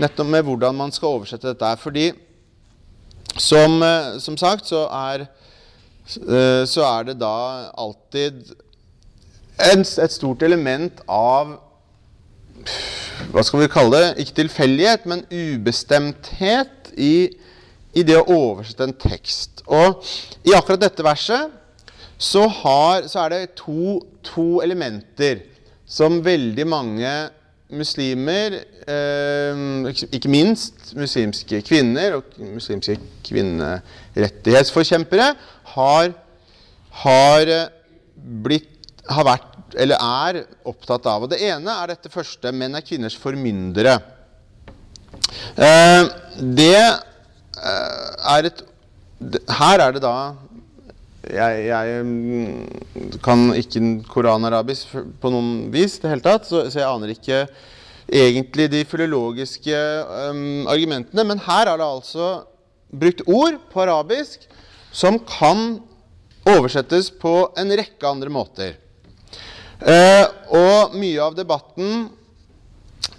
[0.00, 1.70] nettopp med hvordan man skal oversette dette.
[1.82, 2.06] Fordi
[3.36, 3.82] som,
[4.22, 5.26] som sagt så er,
[6.06, 7.34] så er det da
[7.74, 8.54] alltid
[9.58, 11.56] et stort element av
[13.34, 17.34] hva skal vi kalle det, ikke tilfeldighet, men ubestemthet i,
[17.94, 19.64] i, det å oversette en tekst.
[19.66, 20.06] Og
[20.46, 21.50] i akkurat dette verset
[22.14, 25.38] så, har, så er det to, to, elementer
[25.86, 27.30] som veldig mange
[27.74, 29.54] muslimer, eh,
[30.14, 35.34] ikke minst muslimske kvinner og muslimske kvinnerettighetsforkjempere,
[35.74, 36.12] har,
[37.02, 37.70] har
[38.46, 38.73] blitt
[39.10, 41.24] har vært eller er opptatt av.
[41.24, 43.98] Og Det ene er dette første menn er kvinners formyndere.
[45.56, 46.04] Eh,
[46.38, 48.64] det eh, er et
[49.54, 50.34] Her er det da
[51.24, 54.90] jeg, jeg mm, kan ikke koranarabisk
[55.22, 57.38] på noen vis, det hele tatt, så, så, jeg aner ikke
[58.04, 59.78] egentlig de filologiske
[60.28, 61.24] um, argumentene.
[61.24, 62.28] Men her er det altså
[62.92, 64.44] brukt ord på arabisk
[64.92, 65.78] som kan
[66.44, 68.76] oversettes på en rekke andre måter.
[69.84, 72.06] Eh, og mye av debatten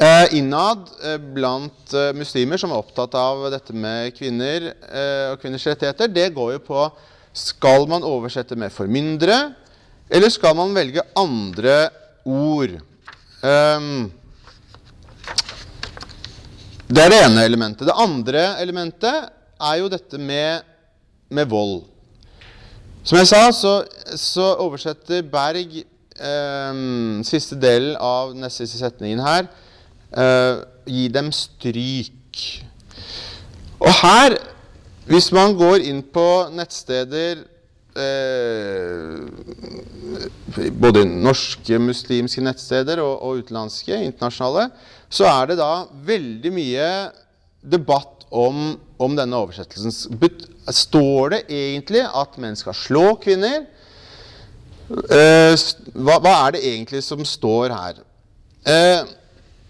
[0.01, 5.43] eh, innad eh, blant eh, muslimer som er opptatt av dette med kvinner eh, og
[5.43, 6.87] kvinners rettigheter, det går jo på
[7.35, 9.53] skal man oversette med formyndere,
[10.09, 11.89] eller skal man velge andre
[12.25, 12.77] ord?
[13.45, 14.07] Um,
[16.89, 17.85] det er det ene elementet.
[17.85, 19.27] Det andre elementet
[19.59, 20.63] er jo dette med,
[21.29, 21.83] med vold.
[23.05, 23.73] Som jeg sa, så,
[24.17, 25.83] så oversetter Berg
[26.19, 29.47] um, siste delen av siste setningen her
[30.15, 32.41] uh, Gi dem stryk.
[33.81, 34.35] Og her,
[35.09, 37.41] hvis man går inn på nettsteder
[37.97, 39.25] uh,
[40.77, 44.69] Både norske muslimske nettsteder og, og utenlandske, internasjonale,
[45.09, 45.71] så er det da
[46.05, 46.89] veldig mye
[47.65, 49.91] debatt om, om denne oversettelsen.
[50.69, 53.65] Står det egentlig at menn skal slå kvinner?
[54.85, 55.55] Eh,
[55.97, 58.01] hva, hva, er det egentlig som står her?
[58.69, 59.01] Eh,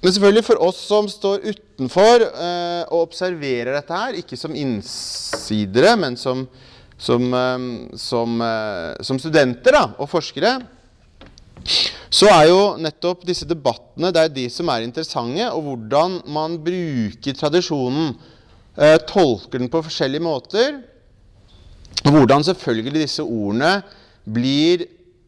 [0.04, 5.95] men selvfølgelig for oss som står utenfor eh, og observerer dette her, ikke som innsidere,
[6.01, 6.43] men som,
[6.99, 7.32] som,
[7.99, 8.43] som,
[9.08, 10.58] som studenter da, og forskere,
[12.15, 16.60] så er jo nettopp disse debattene det er de som er interessante, og hvordan man
[16.63, 18.13] bruker tradisjonen,
[19.08, 20.78] tolker den på forskjellige måter,
[22.06, 23.80] og hvordan selvfølgelig disse ordene
[24.28, 24.86] blir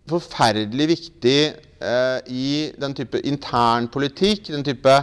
[0.10, 1.40] forferdelig viktig
[1.82, 5.00] eh, i den type internpolitikk, den type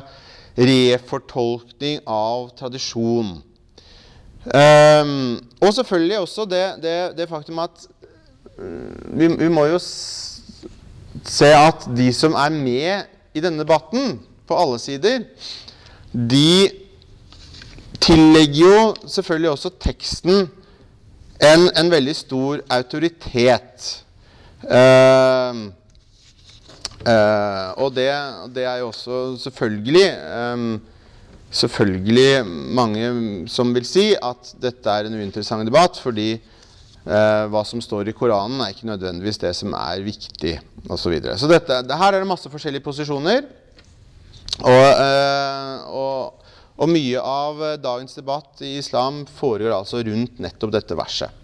[0.59, 3.37] refortolkning av tradisjon.
[4.45, 7.87] Um, og selvfølgelig også det, det, det faktum at
[8.59, 14.57] um, vi, vi, må jo se at de som er med i denne debatten, på
[14.61, 15.23] alle sider,
[16.13, 16.69] de
[18.05, 20.51] tillegger jo selvfølgelig også teksten
[21.41, 24.04] en, en veldig stor autoritet.
[27.05, 28.09] Uh, og det,
[28.57, 30.07] det, er jo også selvfølgelig
[30.57, 30.81] um,
[31.55, 33.09] Selvfølgelig mange
[33.53, 38.15] som vil si at dette er en uinteressant debatt, fordi uh, hva som står i
[38.17, 40.57] Koranen, er ikke nødvendigvis det som er viktig,
[40.89, 40.99] osv.
[40.99, 41.37] Så, videre.
[41.39, 43.47] så dette, det, her er det masse forskjellige posisjoner.
[44.65, 44.89] Og,
[45.95, 51.44] og, og mye av dagens debatt i islam foregår altså rundt nettopp dette verset.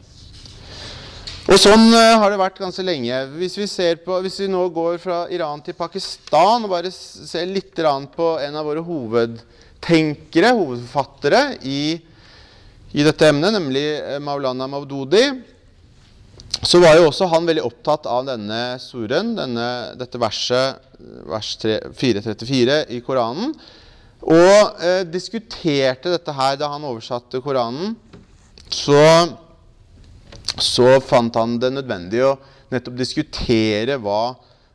[1.51, 3.25] Og sånn uh, har det vært ganske lenge.
[3.35, 3.67] Hvis vi,
[4.05, 7.75] på, hvis vi, nå går fra Iran til Pakistan og bare ser litt
[8.15, 11.99] på en av våre hovedtenkere, hovedforfattere, i,
[12.95, 15.25] i dette emnet, nemlig uh, Maulana Maududi,
[16.63, 20.79] så var jo også han veldig opptatt av denne suren, denne, dette verset,
[21.27, 23.55] vers 434 i Koranen,
[24.21, 27.95] og eh, diskuterte dette her da han oversatte Koranen.
[28.69, 28.99] Så
[30.65, 32.35] så fant han det nødvendig å
[32.71, 34.35] nettopp diskutere hva,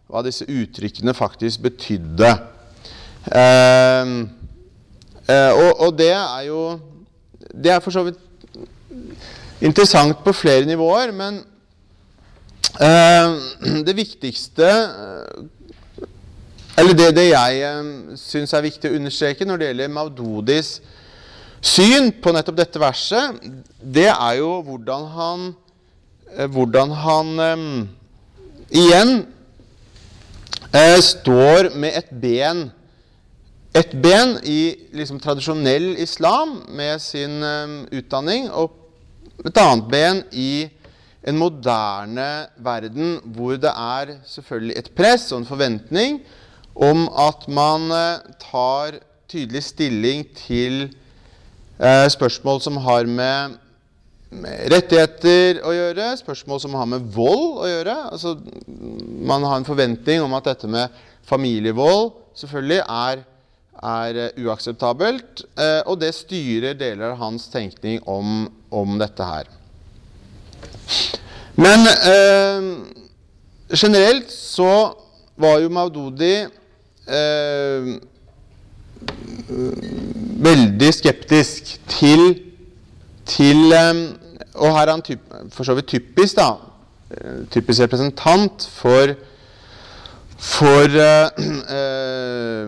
[0.10, 2.32] hva disse uttrykkene faktisk betydde.
[3.32, 4.12] Eh,
[5.32, 6.60] eh, og, og, det er jo
[7.56, 8.20] Det er for så vidt
[9.66, 11.40] interessant på flere nivåer, men
[12.78, 14.68] eh, det viktigste
[16.78, 20.76] Eller det, det jeg eh, syns er viktig å understreke når det gjelder Maudodis
[21.66, 23.40] syn på nettopp dette verset,
[23.82, 25.65] det er jo hvordan han Eh,
[26.52, 27.68] hvordan han um,
[28.70, 29.14] igjen
[30.74, 32.66] uh, står med et ben
[33.76, 37.44] et ben i liksom, tradisjonell islam med sin
[37.92, 38.72] utdanning, og
[39.44, 40.70] et annet ben i
[41.28, 42.28] en moderne
[42.64, 46.22] verden hvor det er selvfølgelig et press og en forventning
[46.76, 47.92] om at man
[48.40, 50.86] tar tydelig stilling til
[51.80, 53.58] eh, spørsmål som har med
[54.42, 57.96] med rettigheter å gjøre, spørsmål som har med vold å gjøre.
[58.12, 58.36] Altså,
[59.26, 60.94] man har en forventning om at dette med
[61.26, 63.24] familievold selvfølgelig er,
[63.86, 69.52] er eh, uakseptabelt, eh, og det styrer deler av hans tenkning om, om dette her.
[71.56, 72.70] Men eh,
[73.76, 74.74] generelt så
[75.40, 76.36] var jo Maududi
[77.08, 77.96] eh,
[80.46, 82.28] veldig skeptisk til,
[83.28, 84.04] til eh,
[84.56, 86.56] Og her er han typ, for så vidt typisk, da.
[87.12, 89.16] eh, Typisk representant for
[90.38, 91.30] for uh,
[91.72, 92.68] uh,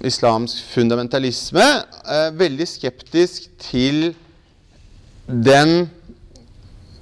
[0.10, 1.68] islamsk fundamentalisme
[2.06, 4.12] Uh, veldig skeptisk til
[5.26, 5.90] den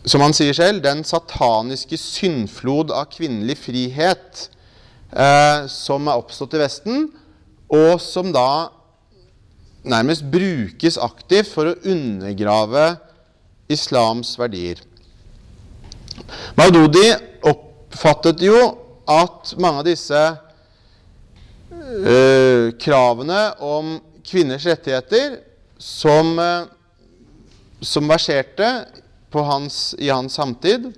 [0.08, 4.46] som han sier selv, den sataniske syndflod av kvinnelig frihet
[5.68, 7.04] som er oppstått i Vesten,
[7.68, 8.70] og som da
[9.84, 12.86] nærmest brukes aktivt for å undergrave
[13.68, 14.80] islams verdier.
[16.58, 17.06] Maududi
[17.46, 18.58] oppfattet jo
[19.10, 20.20] at mange av disse
[21.74, 25.38] eh, kravene om kvinners rettigheter
[25.78, 26.64] som, eh,
[27.80, 28.70] som verserte
[29.34, 30.92] hans, i hans samtid,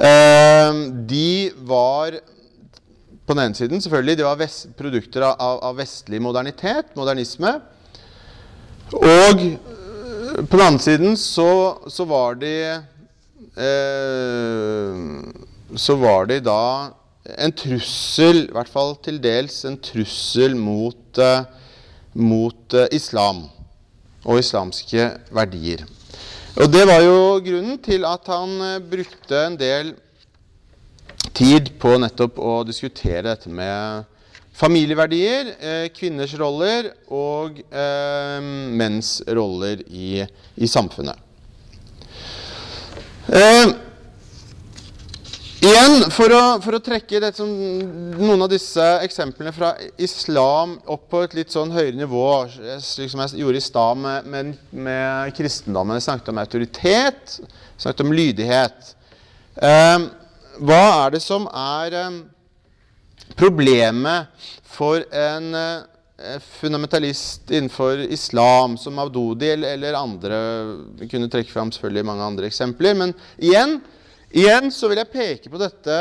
[0.00, 0.72] eh,
[1.10, 2.16] de var
[3.26, 7.52] på den ene siden selvfølgelig, de var vest, produkter av, av, vestlig modernitet, modernisme.
[8.96, 9.44] Og
[10.30, 11.50] på den andre siden så,
[11.90, 12.54] så var de
[13.56, 14.94] eh,
[15.76, 16.62] så var de da
[17.38, 21.44] en trussel, i hvert fall til dels en trussel mot, eh,
[22.14, 23.44] mot eh, islam
[24.24, 25.84] og islamske verdier.
[26.60, 29.94] Og Det var jo grunnen til at han uh, brukte en del
[31.36, 34.09] tid på nettopp å diskutere dette med
[34.60, 35.54] familieverdier,
[35.96, 37.62] kvinners roller og
[38.76, 40.20] menns roller i,
[40.60, 41.16] i samfunnet.
[43.30, 43.70] Eh,
[45.60, 47.50] Igjen, for å, for å trekke som,
[48.16, 52.22] noen av disse eksemplene fra islam opp på et litt sånn høyere nivå,
[52.80, 55.98] slik som jeg gjorde i stad med, med, med, kristendommen.
[55.98, 57.36] Jeg snakket om autoritet,
[57.76, 58.94] snakket om lydighet.
[59.60, 60.08] Eh,
[60.64, 62.08] hva er det som er eh,
[63.40, 70.40] problemet for en eh, fundamentalist innenfor islam, som Avdodi eller, andre?
[71.00, 72.98] Vi kunne trekke fram selvfølgelig mange andre eksempler.
[72.98, 73.80] Men igjen
[74.30, 75.94] Igjen så vil jeg peke på dette,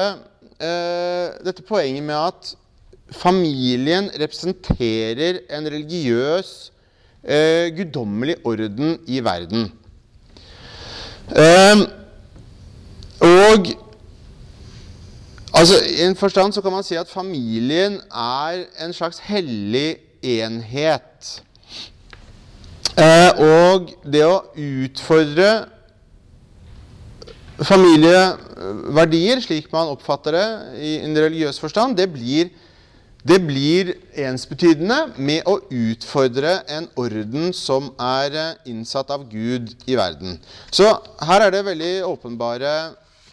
[0.62, 2.52] eh, dette poenget med at
[3.10, 6.52] familien representerer en religiøs,
[7.24, 9.72] eh, guddommelig orden i verden.
[13.26, 13.74] Og
[15.60, 21.42] altså, I en forstand så kan man si at familien er en slags hellig enhet.
[23.00, 25.50] Eh, og det å utfordre
[27.64, 30.48] familieverdier, slik man oppfatter det
[30.84, 32.50] i en religiøs forstand, det blir,
[33.24, 33.94] det blir
[34.28, 40.40] ensbetydende med å utfordre en orden som er eh, innsatt av Gud i verden.
[40.72, 40.90] Så
[41.28, 42.76] her er det veldig åpenbare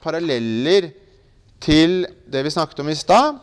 [0.03, 0.93] paralleller
[1.67, 3.41] til det vi snakket om i stad.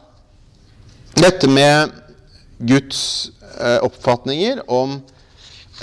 [1.20, 1.92] Dette med
[2.64, 4.96] Guds eh, oppfatninger om,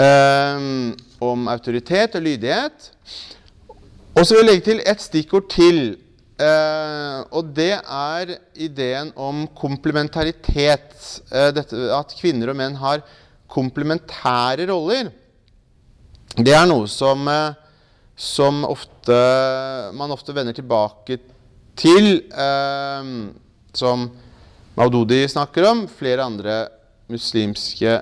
[0.01, 0.64] eh,
[1.20, 2.91] om autoritet og lydighet.
[4.16, 5.80] Og så vil jeg legge til et stikkord til.
[6.41, 10.97] Eh, og det er ideen om komplementaritet.
[11.30, 13.05] Eh, dette, at kvinner og menn har
[13.51, 15.11] komplementære roller.
[16.38, 17.53] Det er noe som, eh,
[18.16, 19.20] som ofte,
[19.93, 21.36] man ofte vender tilbake til.
[21.88, 23.12] Eh,
[23.72, 24.10] som
[24.76, 25.86] Maududi snakker om.
[25.88, 26.60] Flere andre
[27.10, 28.00] muslimske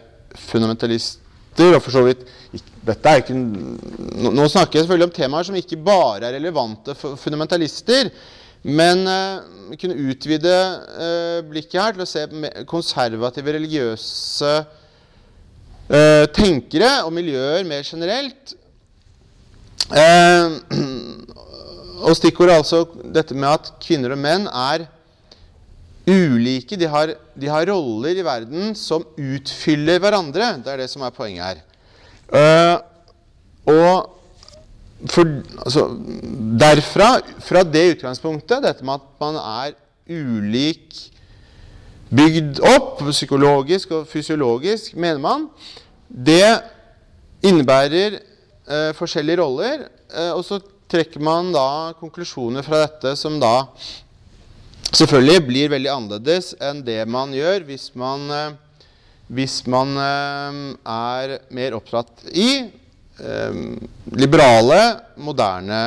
[0.49, 2.27] fundamentalister, og for så vidt
[2.89, 7.19] dette er ikke, nå snakker jeg selvfølgelig om temaer som ikke bare er relevante for
[7.21, 8.11] fundamentalister.
[8.63, 10.55] Men eh, kunne utvide
[10.99, 12.25] eh, blikket her til å se
[12.69, 18.57] konservative religiøse eh, tenkere og miljøer mer generelt.
[22.03, 22.85] Og stikkordet er altså
[23.15, 24.87] dette med at kvinner og menn er
[26.09, 26.79] ulike.
[26.79, 30.55] De har, de har roller i verden som utfyller hverandre.
[30.63, 31.65] Det er det som er poenget her.
[32.29, 32.77] Uh,
[33.69, 34.15] og
[35.09, 35.29] for,
[35.63, 35.85] altså,
[36.61, 37.11] derfra,
[37.45, 39.77] fra det utgangspunktet, dette med at man er
[40.09, 40.97] ulik
[42.09, 45.47] bygd opp, psykologisk og fysiologisk, mener man,
[46.09, 46.57] det
[47.45, 49.87] innebærer uh, forskjellige roller.
[50.09, 53.69] Uh, og så trekker man da konklusjoner fra dette som da
[54.89, 58.25] selvfølgelig blir veldig annerledes enn det man gjør hvis man
[59.29, 63.59] hvis man eh, er mer opptatt i eh,
[64.17, 64.81] liberale,
[65.21, 65.81] moderne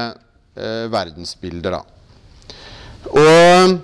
[0.53, 1.73] eh, verdensbilder.
[1.73, 1.81] Da.
[3.09, 3.79] Og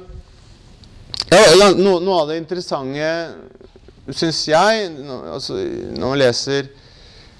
[1.28, 4.92] ja, noe, noe, av det interessante syns jeg,
[5.34, 5.58] altså,
[5.98, 6.70] når man leser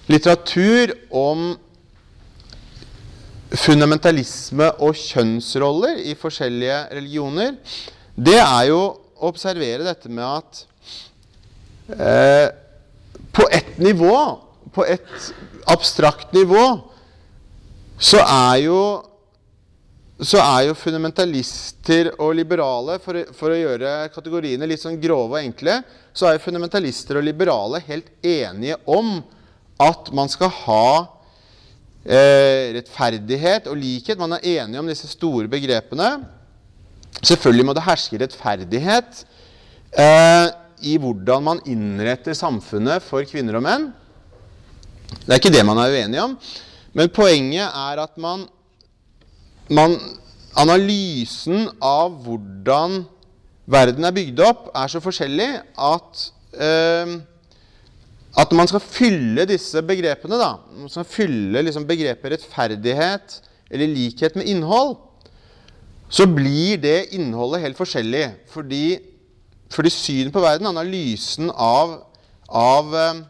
[0.10, 1.52] litteratur om
[3.56, 7.56] fundamentalisme og kjønnsroller i forskjellige religioner,
[8.18, 8.82] det er jo
[9.18, 10.64] å observere dette med at
[11.96, 12.48] eh,
[13.32, 14.16] på ett nivå,
[14.74, 15.32] på et
[15.70, 16.64] abstrakt nivå,
[17.98, 18.82] så er jo
[20.18, 25.44] så er jo fundamentalister og liberale, for, for, å gjøre kategoriene litt sånn grove og
[25.44, 25.76] enkle,
[26.10, 29.20] så er jo fundamentalister og liberale helt enige om
[29.78, 30.88] at man skal ha
[32.08, 34.20] eh, rettferdighet og likhet.
[34.20, 36.12] Man er enige om disse store begrepene.
[37.22, 39.24] Selvfølgelig må det herske rettferdighet
[39.98, 40.50] eh,
[40.88, 43.90] i hvordan man innretter samfunnet for kvinner og menn.
[45.24, 46.38] Det er ikke det man er uenig om.
[46.98, 48.48] Men poenget er at man
[49.74, 49.98] man,
[50.58, 53.02] analysen av hvordan
[53.68, 56.24] verden er bygd opp, er så forskjellig at,
[56.56, 57.18] eh,
[58.38, 63.40] at man skal fylle disse begrepene, da, man skal fylle liksom begrepet rettferdighet
[63.74, 64.96] eller likhet med innhold,
[66.10, 68.28] så blir det innholdet helt forskjellig.
[68.54, 69.00] Fordi,
[69.74, 71.98] fordi synet på verden, analysen av,
[72.48, 73.26] av eh,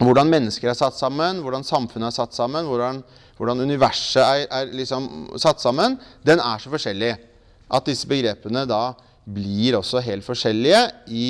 [0.00, 3.04] hvordan mennesker er satt sammen, hvordan samfunnet er satt sammen, hvordan
[3.38, 5.96] hvordan universet er, er liksom satt sammen,
[6.26, 7.12] den er så forskjellig
[7.68, 8.96] at disse begrepene da
[9.28, 10.80] blir også helt forskjellige
[11.14, 11.28] i,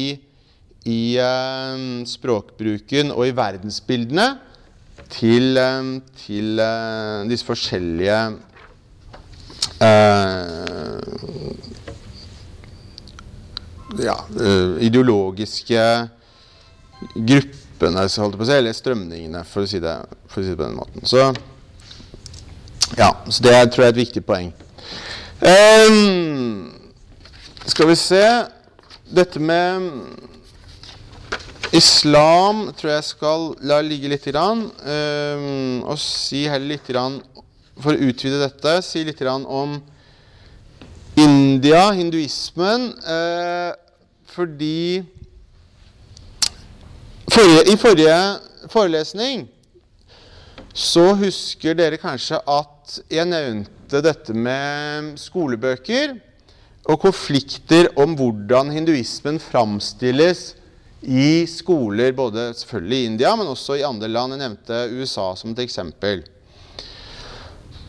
[0.88, 4.28] i uh, språkbruken og i verdensbildene
[5.12, 8.20] til, uh, til uh, disse forskjellige
[13.98, 14.14] ja,
[14.82, 15.82] ideologiske
[17.14, 19.94] gruppene, eller strømningene, for å si det,
[20.26, 21.06] for å si det på den måten.
[21.06, 21.22] Så
[22.98, 24.50] ja, så det tror jeg er et viktig poeng.
[25.38, 26.72] Um,
[27.68, 28.24] skal vi se
[29.08, 29.86] Dette med
[31.76, 37.20] islam tror jeg skal la ligge litt grann, um, og si heller litt grann,
[37.78, 39.76] For å utvide dette, si litt grann om
[41.14, 43.70] India, hinduismen, uh,
[44.34, 45.04] fordi
[47.30, 48.18] forrige, I forrige
[48.72, 49.46] forelesning
[50.74, 56.16] så husker dere kanskje at jeg nevnte dette med skolebøker
[56.88, 60.57] og konflikter om hvordan hinduismen framstilles
[61.02, 64.32] i skoler, både selvfølgelig i India, men også i andre land.
[64.34, 66.22] Jeg nevnte USA som et eksempel.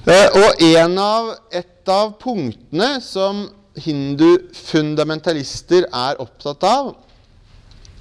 [0.09, 0.63] Eh, og
[1.01, 3.49] av, et av punktene som
[3.79, 6.95] hindufundamentalister er opptatt av,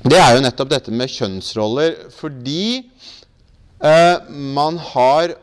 [0.04, 1.94] det er jo nettopp dette med kjønnsroller.
[2.14, 2.90] Fordi
[3.78, 5.36] Eh, man har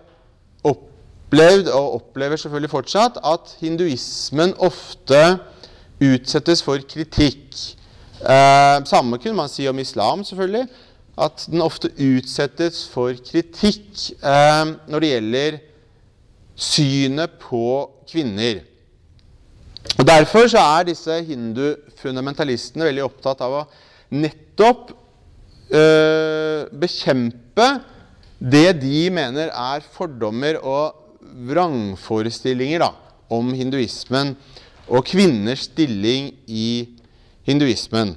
[0.68, 5.40] opplevd, og opplever selvfølgelig fortsatt, at hinduismen ofte
[6.04, 7.56] utsettes for kritikk.
[8.22, 10.68] Eh, samme kunne man si om islam, selvfølgelig.
[11.18, 15.60] At den ofte utsettes for kritikk eh, når det gjelder
[16.56, 17.66] synet på
[18.10, 18.64] kvinner.
[20.00, 23.66] Og Derfor så er disse hindufundamentalistene veldig opptatt av å
[24.16, 24.92] nettopp
[25.72, 27.70] eh, bekjempe
[28.40, 30.96] det de mener er fordommer og
[31.50, 32.92] vrangforestillinger da,
[33.32, 34.36] om hinduismen
[34.86, 36.95] og kvinners stilling i
[37.46, 38.16] hinduismen.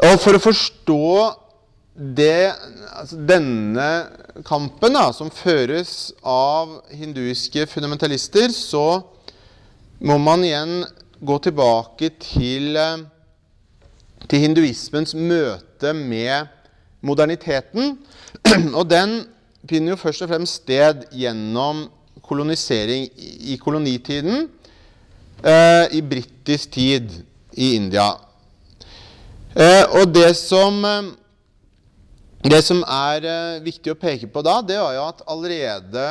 [0.00, 1.04] Og For å forstå
[2.16, 2.52] det,
[2.94, 3.88] altså denne
[4.46, 9.02] kampen da, som føres av hinduiske fundamentalister, så
[10.00, 10.84] må man igjen
[11.20, 13.02] gå tilbake til, eh,
[14.28, 16.48] til hinduismens møte med
[17.04, 17.98] moderniteten.
[18.78, 19.24] Og den
[19.68, 21.88] finner jo først og fremst sted gjennom
[22.24, 24.48] kolonisering i kolonitiden
[25.42, 27.12] eh, i britisk tid
[27.56, 28.12] i India.
[29.54, 31.10] Eh, og det som, eh,
[32.46, 36.06] det som er eh, viktig å peke på da, det var jo at allerede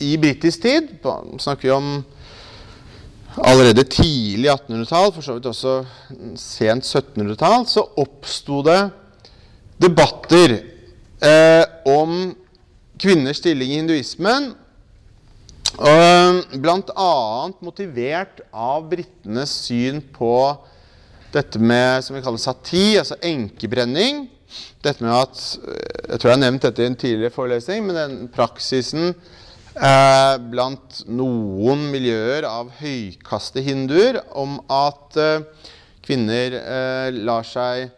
[0.00, 1.90] i britisk tid på, snakker vi om
[3.36, 5.74] allerede tidlig 1800-tall, for så vidt også
[6.40, 8.80] sent 1700-tall, så oppsto det
[9.80, 10.56] debatter
[11.24, 12.32] eh, om
[13.00, 14.50] kvinners stilling i hinduismen.
[15.78, 17.12] Bl.a.
[17.62, 20.34] motivert av britenes syn på
[21.30, 24.24] dette med som vi kaller sati, altså enkebrenning.
[24.82, 27.94] Dette med at, eh, Jeg tror jeg har nevnt dette i en tidligere forelesning, men
[27.94, 29.14] den praksisen
[29.76, 35.44] eh, blant noen miljøer av høykaste hinduer om at eh,
[36.02, 37.90] kvinner eh, lar seg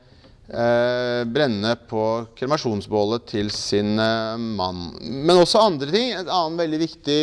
[0.52, 2.04] eh, brenne på
[2.38, 4.90] kremasjonsbålet til sin eh, mann.
[5.00, 6.12] Men også andre ting.
[6.16, 7.20] En annen veldig viktig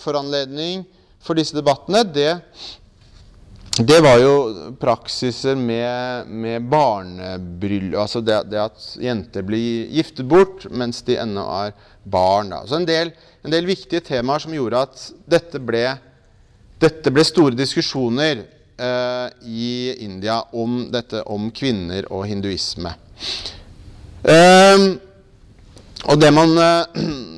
[0.00, 0.86] foranledning
[1.20, 2.32] for disse debattene, det
[3.80, 4.32] det var jo
[4.80, 11.44] praksiser med, med barnebryllup Altså det, det, at jenter blir giftet bort mens de ennå
[11.62, 12.50] er barn.
[12.52, 12.64] Da.
[12.66, 13.12] Så en del,
[13.46, 15.84] en del, viktige temaer som gjorde at dette ble,
[16.82, 18.42] dette ble store diskusjoner
[18.80, 19.70] eh, i
[20.06, 22.94] India om dette om kvinner og hinduisme.
[24.24, 24.86] Eh,
[26.08, 27.02] og det man eh,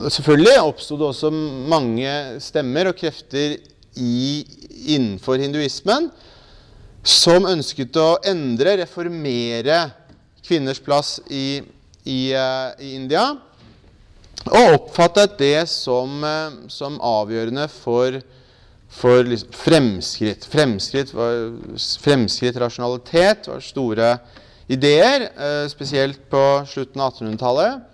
[0.00, 1.28] Selvfølgelig oppsto det også
[1.68, 3.58] mange stemmer og krefter
[4.00, 4.46] i,
[4.94, 6.06] innenfor hinduismen
[7.04, 9.82] som ønsket å endre, reformere
[10.44, 11.60] kvinners plass i,
[12.04, 13.26] i, uh, i India.
[14.48, 18.20] Og oppfattet det som, uh, som avgjørende for,
[18.90, 20.44] for liksom fremskritt.
[20.44, 21.54] Fremskritt, var,
[22.02, 24.18] fremskritt, rasjonalitet var store
[24.70, 27.86] ideer, eh, spesielt på slutten av 1800-tallet.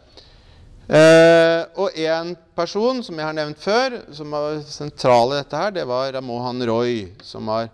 [0.86, 5.72] Eh, og en person som jeg har nevnt før, som var sentral i dette, her,
[5.74, 7.70] det var Ramohan Roy, som var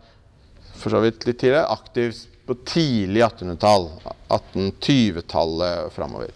[0.73, 2.17] for så vidt litt tidligere aktiv
[2.47, 3.91] på tidlig 1800-tall.
[4.33, 6.33] 1820-tallet framover.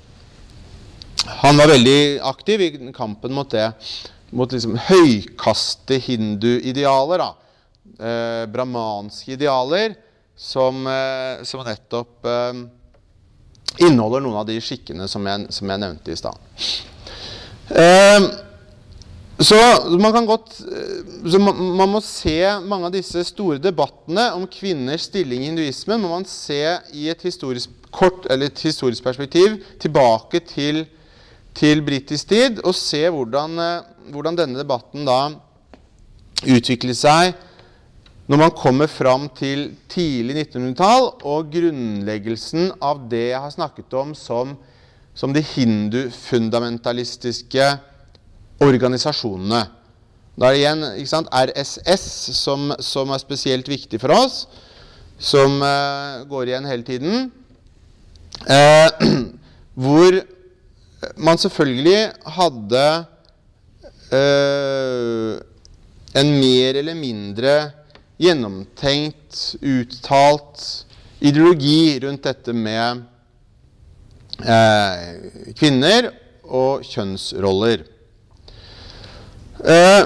[1.42, 3.70] Han var veldig aktiv i kampen mot det,
[4.34, 7.26] mot liksom høykaste hinduidealer.
[7.96, 9.94] Eh, brahmanske idealer
[10.36, 12.64] som, eh, som nettopp eh,
[13.86, 16.36] inneholder noen av de skikkene som jeg, som jeg nevnte i stad.
[17.70, 18.26] Eh,
[19.36, 19.56] så
[20.00, 25.10] man kan godt så man, man, må se mange av disse store debattene om kvinners
[25.10, 26.62] stilling i hinduismen må man se
[26.96, 30.86] i et historisk, kort, eller et historisk perspektiv tilbake til,
[31.56, 33.82] til britisk tid, og se hvordan, eh,
[34.12, 35.30] hvordan denne debatten da
[36.44, 37.34] utviklet seg
[38.26, 44.14] når man kommer fram til tidlig 1900-tall og grunnleggelsen av det jeg har snakket om
[44.18, 44.56] som,
[45.14, 47.78] som de hindufundamentalistiske
[48.66, 49.62] organisasjonene.
[50.36, 54.46] Da er det igjen sant, RSS som, som, er spesielt viktig for oss,
[55.16, 57.32] som uh, går igjen hele tiden.
[58.42, 58.88] Uh,
[59.86, 60.12] hvor
[61.16, 62.00] man selvfølgelig
[62.36, 62.84] hadde
[64.12, 65.34] uh,
[66.16, 67.56] en mer eller mindre
[68.16, 70.62] gjennomtenkt, uttalt
[71.20, 73.02] ideologi rundt dette med
[74.40, 76.08] eh, kvinner
[76.46, 77.84] og kjønnsroller.
[79.64, 80.02] Eh,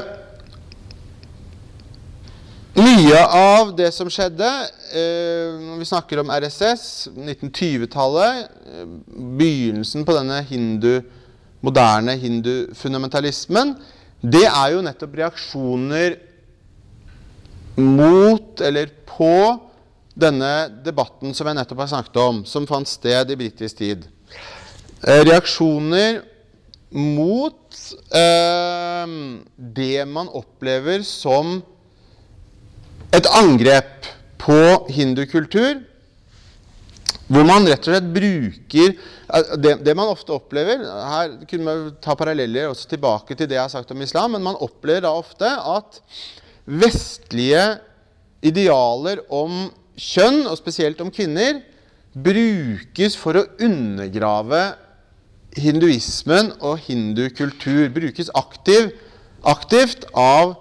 [3.01, 4.47] mye av det som skjedde
[4.93, 8.91] eh, når vi snakker om RSS, 1920-tallet, eh,
[9.41, 11.01] begynnelsen på denne hindu,
[11.65, 13.73] moderne hindufundamentalismen,
[14.21, 16.19] det er jo nettopp reaksjoner
[17.81, 19.33] mot eller på
[20.21, 20.53] denne
[20.85, 24.05] debatten som jeg nettopp har snakket om, som fant sted i britisk tid.
[25.01, 26.21] Eh, reaksjoner
[27.01, 27.83] mot
[28.13, 29.19] eh,
[29.81, 31.63] det man opplever som
[33.17, 34.09] et angrep
[34.41, 34.59] på
[34.93, 35.81] hindukultur,
[37.31, 41.85] hvor man rett og slett bruker eh, det, det, man ofte opplever Her kunne man
[42.03, 45.13] ta paralleller også tilbake til det jeg har sagt om islam, men man opplever da
[45.15, 46.01] ofte at
[46.67, 47.63] vestlige
[48.47, 49.69] idealer om
[50.01, 51.61] kjønn, og spesielt om kvinner,
[52.11, 54.63] brukes for å undergrave
[55.59, 57.91] hinduismen og hindukultur.
[57.95, 58.91] Brukes aktiv,
[59.47, 60.57] aktivt av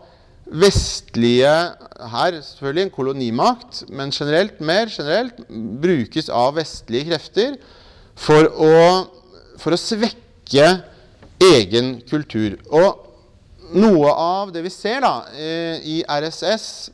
[0.51, 1.51] vestlige
[1.99, 5.41] Her selvfølgelig en kolonimakt, men generelt, mer generelt
[5.81, 7.57] brukes av vestlige krefter
[8.15, 8.71] for å,
[9.59, 10.69] for å svekke
[11.43, 12.55] egen kultur.
[12.71, 16.89] Og noe av det vi ser da, eh, i RSS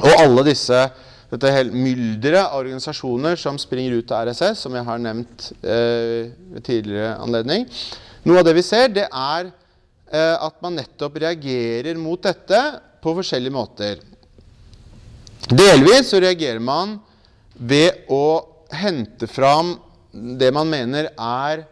[0.00, 0.80] og alle disse
[1.30, 6.64] dette mylderet av organisasjoner som springer ut av RSS, som jeg har nevnt eh, ved
[6.66, 7.68] tidligere anledning
[8.26, 9.46] Noe av det vi ser, det er
[10.10, 12.58] at man nettopp reagerer mot dette
[13.02, 14.00] på forskjellige måter.
[15.50, 16.96] Delvis så reagerer man
[17.54, 18.42] ved å
[18.74, 19.76] hente fram
[20.10, 21.64] det man mener er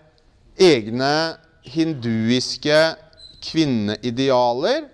[0.59, 1.13] egne
[1.69, 2.79] hinduiske
[3.45, 4.87] kvinneidealer.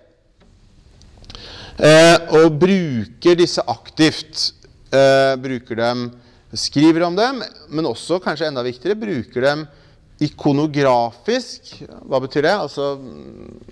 [1.75, 4.51] Eh, og bruker disse aktivt.
[4.95, 6.05] Eh, bruker dem,
[6.55, 9.65] skriver om dem, men også, kanskje enda viktigere, bruker dem
[10.23, 11.73] ikonografisk.
[12.07, 12.55] Hva betyr det?
[12.55, 12.95] Altså,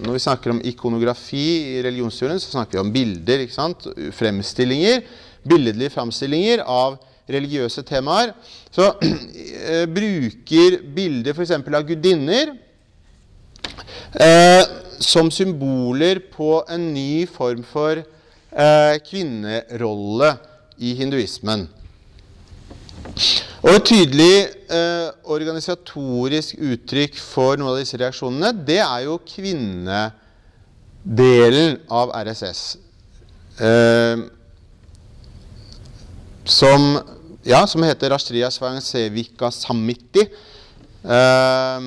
[0.02, 3.44] når vi snakker om ikonografi i religionsteorien, så snakker vi om bilder.
[3.44, 3.86] ikke sant?
[4.16, 5.04] Fremstillinger,
[5.46, 6.98] billedlige framstillinger av
[7.30, 8.34] religiøse temaer.
[8.74, 11.54] Så eh, bruker bilder f.eks.
[11.54, 12.56] av gudinner
[14.18, 14.64] eh,
[15.02, 20.34] som symboler på en ny form for eh, kvinnerolle
[20.82, 21.68] i hinduismen.
[23.62, 30.10] Og Et tydelig eh, organisatorisk uttrykk for noen av disse reaksjonene, det er jo kvinnedelen
[31.86, 32.62] av RSS.
[33.62, 34.18] eh,
[36.42, 36.98] som,
[37.46, 40.26] ja, som heter Rashtriya Svangsevika Samiti.
[41.06, 41.80] Eh,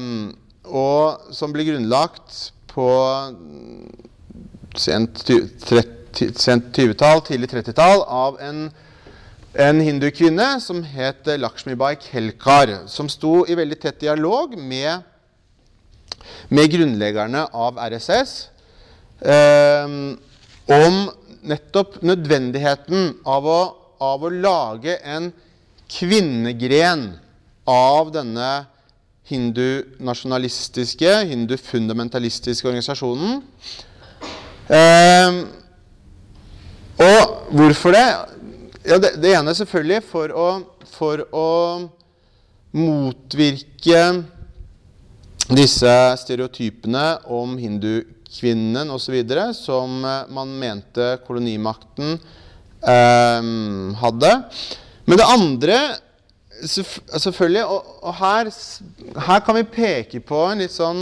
[0.72, 2.88] og som ble grunnlagt på
[4.80, 8.72] sent 20-tall, tidlig 30-tall av en,
[9.56, 15.06] en hindukvinne som het Lakshmibai Kelkar, som sto i veldig tett dialog med,
[16.52, 18.34] med grunnleggerne av RSS
[19.24, 19.96] eh,
[20.76, 21.00] om
[21.46, 23.60] nettopp nødvendigheten av å,
[24.04, 25.32] av å lage en
[25.88, 27.14] kvinnegren
[27.70, 28.52] av denne
[29.30, 33.40] hindunasjonalistiske, hindufundamentalistiske organisasjonen.
[34.68, 35.44] Eh,
[37.06, 38.35] og hvorfor det?
[38.86, 40.48] Ja, det, det ene selvfølgelig for å,
[40.94, 41.50] for å
[42.78, 44.02] motvirke
[45.58, 49.18] disse stereotypene om hindukvinnen osv.
[49.58, 53.50] som man mente kolonimakten eh,
[54.04, 54.34] hadde.
[55.06, 55.80] Men det andre
[56.66, 58.48] Selvfølgelig, og, og her,
[59.26, 61.02] her, kan vi peke på en litt sånn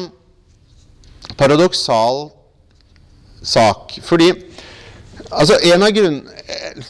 [1.38, 2.24] paradoksal
[3.46, 4.00] sak.
[4.02, 4.32] Fordi
[5.30, 6.22] altså en av grunnen,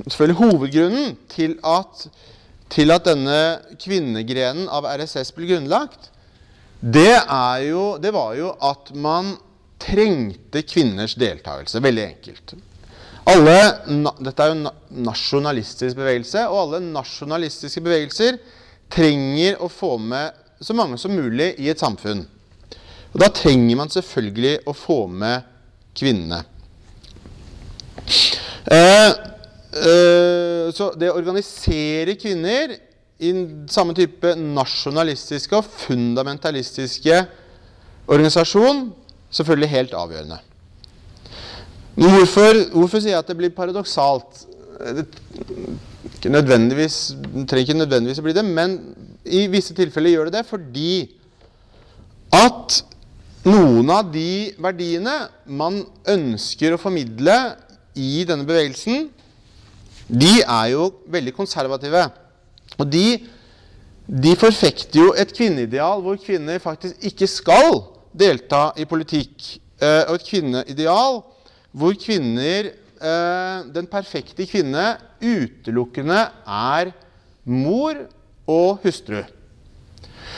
[0.08, 2.06] selvfølgelig hovedgrunnen til at,
[2.74, 3.40] til at denne
[3.82, 6.10] kvinnegrenen av RSS ble grunnlagt,
[6.84, 7.16] det,
[7.64, 9.36] jo, det var jo at man
[9.84, 11.82] trengte kvinners deltakelse.
[11.84, 12.56] Veldig enkelt.
[13.32, 13.56] Alle,
[14.20, 18.40] dette er jo en nasjonalistisk bevegelse, og alle nasjonalistiske bevegelser
[18.92, 22.26] trenger å få med så mange som mulig i et samfunn.
[23.14, 25.48] Og Da trenger man selvfølgelig å få med
[25.96, 26.42] kvinnene.
[28.72, 29.12] Eh,
[29.84, 32.76] eh, så det å organisere kvinner
[33.24, 33.32] i
[33.72, 37.20] samme type nasjonalistiske og fundamentalistiske
[38.12, 38.88] organisasjon
[39.34, 40.40] selvfølgelig helt avgjørende.
[41.96, 44.46] Men hvorfor, hvorfor sier jeg at det blir paradoksalt?
[44.98, 45.06] Det,
[46.10, 48.80] ikke nødvendigvis, det trenger ikke nødvendigvis å bli det, men
[49.24, 50.94] i visse tilfeller gjør det det fordi
[52.34, 52.82] at
[53.46, 55.14] noen av de verdiene
[55.46, 57.36] man ønsker å formidle
[57.96, 59.10] i denne bevegelsen,
[60.08, 62.06] de er jo veldig konservative.
[62.78, 63.20] Og de,
[64.08, 67.84] de forfekter jo et kvinneideal hvor kvinner faktisk ikke skal
[68.14, 69.56] delta i politikk.
[69.82, 71.22] Eh, og et kvinneideal
[71.74, 76.92] hvor kvinner, eh, den perfekte kvinne, utelukkende er
[77.46, 77.98] mor
[78.50, 79.24] og hustru.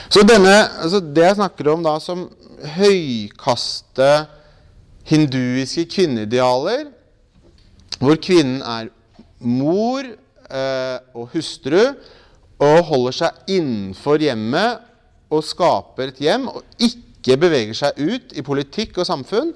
[0.08, 2.28] Så denne, altså det jeg snakker om da som
[2.76, 4.10] høykaste
[5.06, 6.86] hinduiske kvinneidealer,
[8.00, 8.90] hvor kvinnen er
[9.40, 11.80] mor eh, og hustru
[12.56, 14.84] og holder seg innenfor hjemmet
[15.32, 19.50] og skaper et hjem og ikke beveger seg ut i politikk og samfunn,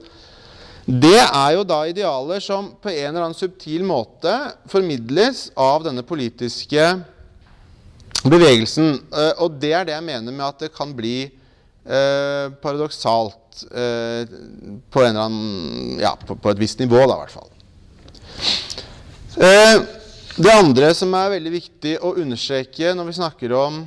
[0.90, 4.32] det er jo da idealer som på en eller annen subtil måte
[4.70, 6.86] formidles av denne politiske
[8.24, 8.96] bevegelsen.
[9.12, 14.34] Eh, og det er det jeg mener med at det kan bli eh, paradoksalt eh,
[14.90, 17.50] på, annen, ja, på, på, et visst nivå, da i hvert fall.
[19.40, 19.80] Eh,
[20.40, 23.80] det andre som er veldig viktig å understreke når vi snakker om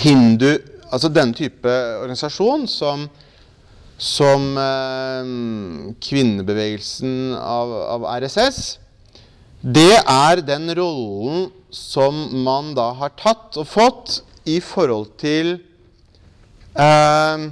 [0.00, 0.52] hindu,
[0.90, 3.08] altså denne type organisasjon som
[4.00, 5.30] som eh,
[6.00, 8.78] kvinnebevegelsen av, av, RSS,
[9.60, 14.14] det er den rollen som man da har tatt og fått
[14.48, 15.58] i forhold til
[16.72, 17.44] eh,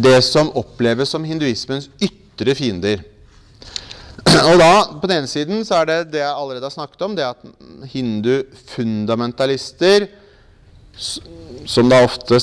[0.00, 3.04] det som oppleves som hinduismens ytre fiender.
[4.48, 7.12] Og da, På den ene siden så er det det jeg allerede har snakket om,
[7.16, 7.40] det at
[7.92, 10.00] hindufundamentalister
[11.66, 12.38] som da ofte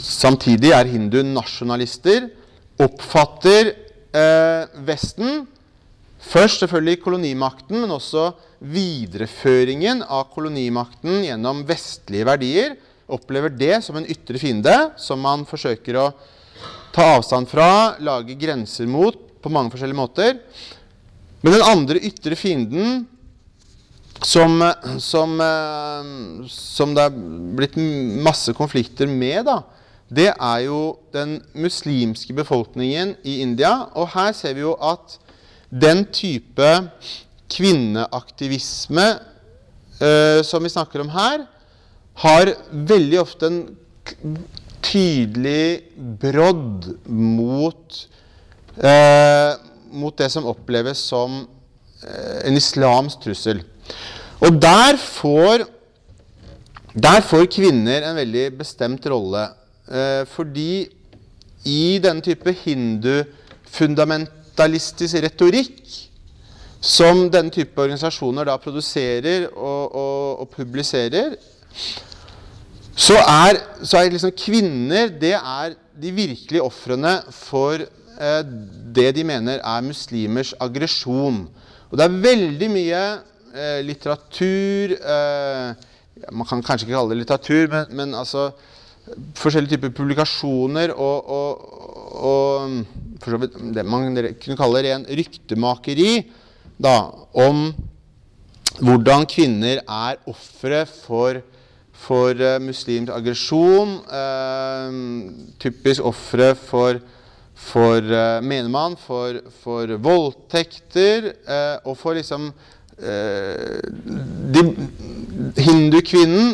[0.00, 2.28] samtidig er hindunasjonalister,
[2.80, 3.74] oppfatter
[4.16, 5.46] eh, Vesten
[6.22, 8.28] Først selvfølgelig kolonimakten, men også
[8.62, 12.76] videreføringen av kolonimakten gjennom vestlige verdier.
[13.10, 16.12] Opplever det som en ytre fiende som man forsøker å
[16.94, 20.38] ta avstand fra, lage grenser mot på mange forskjellige måter.
[21.42, 23.02] Men den andre ytre fienden
[24.22, 24.60] som,
[25.02, 27.16] som, eh, som, det er
[27.58, 27.78] blitt
[28.22, 29.58] masse konflikter med, da,
[30.12, 30.80] det er jo
[31.14, 33.88] den muslimske befolkningen i India.
[33.98, 35.18] Og her ser vi jo at
[35.72, 36.70] den type
[37.52, 39.06] kvinneaktivisme
[39.98, 41.46] eh, som vi snakker om her,
[42.22, 43.60] har veldig ofte en
[44.84, 45.82] tydelig
[46.20, 48.02] brodd mot,
[48.76, 49.52] eh,
[49.92, 51.30] mot det som oppleves som
[52.02, 53.58] eh, en islamsk trussel.
[54.42, 55.58] Og der får,
[56.94, 59.48] der får kvinner en veldig bestemt rolle.
[59.86, 60.88] Eh, fordi
[61.68, 65.82] i denne type hindufundamentalistisk retorikk
[66.82, 71.36] som denne type organisasjoner da produserer og, og, og publiserer,
[72.92, 77.78] så er, så er liksom kvinner det er de virkelige ofrene for
[78.94, 81.44] det de mener er muslimers aggresjon.
[81.90, 83.00] Og det er veldig mye
[83.52, 85.88] eh, litteratur eh,
[86.32, 88.50] Man kan kanskje ikke kalle det litteratur, men, men altså
[89.36, 91.64] forskjellige typer publikasjoner og, og,
[92.22, 96.12] og for så vidt det man kunne kalle ren ryktemakeri
[96.82, 96.94] da,
[97.34, 97.72] om
[98.82, 101.42] hvordan kvinner er ofre for,
[101.92, 103.98] for muslimsk aggresjon.
[104.06, 107.02] Uh, typisk ofre for,
[107.62, 111.32] for uh, menigmann, for, for voldtekter
[111.88, 112.50] og for liksom
[113.02, 114.62] de,
[115.58, 116.52] Hindukvinnen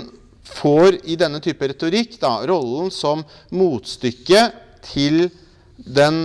[0.49, 3.21] får i denne type retorikk da, rollen som
[3.53, 4.47] motstykke
[4.87, 5.27] til
[5.77, 6.23] den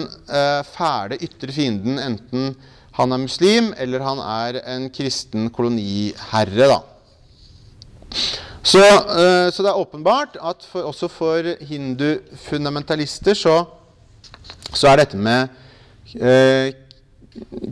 [0.69, 2.53] fæle ytre fienden, enten
[2.97, 6.67] han er muslim, eller han er en kristen koloniherre.
[6.69, 6.79] da.
[8.63, 13.57] Så, uh, så, det er åpenbart at for, også for hindufundamentalister så,
[14.73, 15.49] så er dette med
[16.17, 16.73] eh,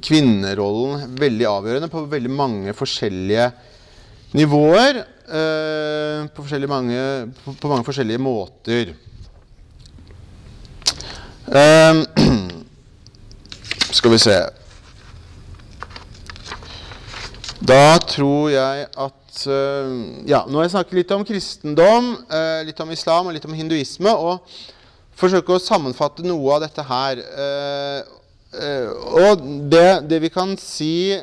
[0.02, 3.52] kvinnerollen veldig avgjørende på veldig mange forskjellige
[4.38, 5.04] nivåer.
[5.32, 7.02] Eh, på, mange,
[7.44, 8.94] på, på, mange forskjellige måter.
[13.92, 14.36] skal vi se
[17.60, 19.90] Da tror jeg at uh,
[20.30, 23.58] Ja, nå har jeg snakket litt om kristendom, uh, litt om islam og litt om
[23.58, 24.12] hinduisme.
[24.16, 24.40] Og
[25.22, 27.22] forsøke å sammenfatte noe av dette her.
[27.38, 28.02] Uh,
[29.22, 31.16] og det, det, vi kan si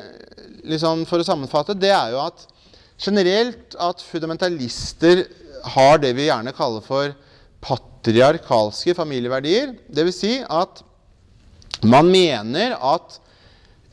[0.65, 2.47] liksom, for å sammenfatte, det er jo at
[2.99, 5.27] generelt at fundamentalister
[5.75, 7.13] har det vi gjerne kaller for
[7.63, 9.75] patriarkalske familieverdier.
[9.87, 10.19] Dvs.
[10.19, 10.83] Si at
[11.87, 13.19] man mener at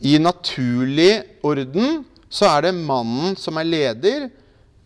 [0.02, 4.26] i naturlig orden så er det mannen som er leder,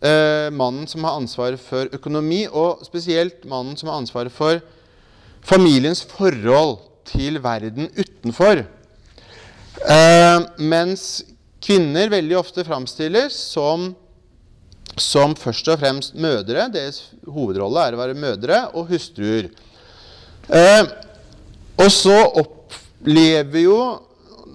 [0.01, 4.61] eh, mannen som har ansvaret for økonomi, og spesielt mannen som har ansvaret for
[5.45, 6.79] familiens forhold
[7.09, 8.63] til verden utenfor.
[9.81, 11.23] Eh, mens
[11.61, 13.91] kvinner veldig ofte framstilles som,
[14.97, 16.69] som først og fremst mødre.
[16.73, 19.49] Deres hovedrolle er å være mødre og hustruer.
[20.51, 20.85] Eh,
[21.81, 23.81] og så opplever jo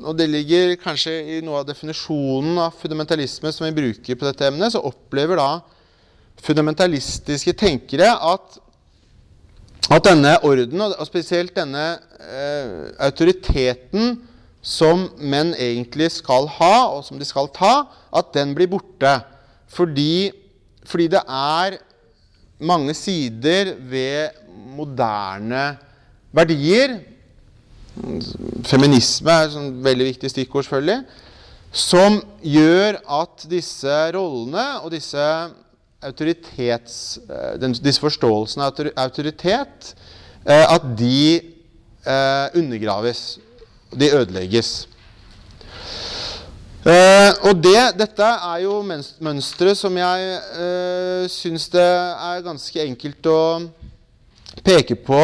[0.07, 4.45] og det ligger kanskje i noe av definisjonen av fundamentalisme som vi bruker på dette
[4.45, 5.49] emnet, så opplever da
[6.45, 8.59] fundamentalistiske tenkere at,
[9.87, 11.85] at denne orden, og spesielt denne
[12.19, 14.17] eh, autoriteten
[14.67, 19.13] som menn egentlig skal ha, og som de skal ta, at den blir borte.
[19.71, 20.33] Fordi,
[20.87, 21.79] fordi det er
[22.59, 24.43] mange sider ved
[24.77, 25.77] moderne
[26.35, 26.99] verdier
[28.67, 30.99] Feminisme er et veldig viktig stikkord, selvfølgelig.
[31.73, 35.25] Som gjør at disse rollene og disse,
[37.81, 39.95] disse forståelsene av autoritet
[40.45, 41.41] eh, At de
[42.05, 43.39] eh, undergraves.
[43.97, 44.89] De ødelegges.
[47.43, 53.41] og det, dette er jo mønstre som jeg uh, syns det er ganske enkelt å
[54.63, 55.19] peke på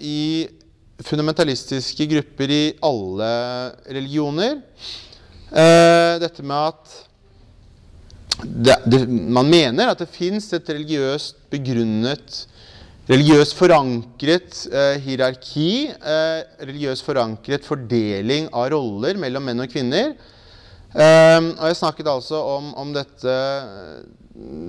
[0.00, 0.46] i
[1.04, 3.32] fundamentalistiske grupper i alle
[3.92, 4.62] religioner.
[5.50, 6.94] Eh, dette med at
[8.42, 12.42] det, det, man mener at det fins et religiøst begrunnet,
[13.08, 20.12] religiøst forankret eh, hierarki, eh, religiøst forankret fordeling av roller mellom menn og kvinner.
[20.92, 23.38] Eh, og jeg snakket altså om, om dette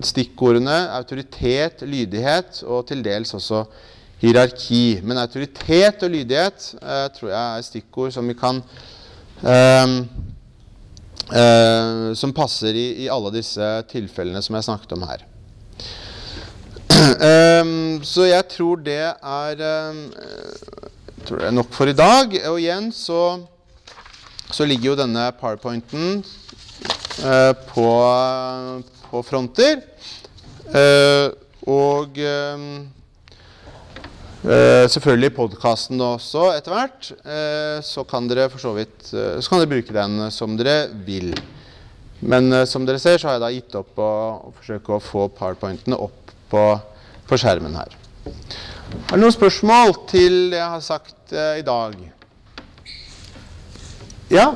[0.07, 3.65] stikkordene autoritet, lydighet og til dels også
[4.21, 5.01] hierarki.
[5.03, 8.63] Men autoritet og lydighet eh, tror jeg er stikkord som vi kan
[9.43, 9.97] eh,
[11.33, 15.25] eh, Som passer i, i, alle disse tilfellene som jeg snakket om her.
[16.97, 20.01] Um, så jeg tror det er um,
[21.27, 22.33] tror det er nok for i dag.
[22.51, 23.21] Og igjen så,
[24.51, 26.21] så ligger jo denne powerpointen
[27.23, 27.89] uh, på,
[29.09, 29.83] på fronter.
[30.67, 31.31] Uh,
[31.67, 32.15] og
[34.47, 37.07] Uh, selvfølgelig podkasten også etter hvert.
[37.25, 40.85] Uh, så kan dere for så vidt uh, så kan dere bruke den som dere
[41.03, 41.33] vil.
[42.23, 44.11] Men som dere ser, så har jeg da gitt opp å,
[44.47, 46.63] å forsøke å få powerpointene opp på,
[47.27, 47.91] på, skjermen her.
[48.25, 51.99] Er det noen spørsmål til det jeg har sagt i dag?
[54.33, 54.47] Ja?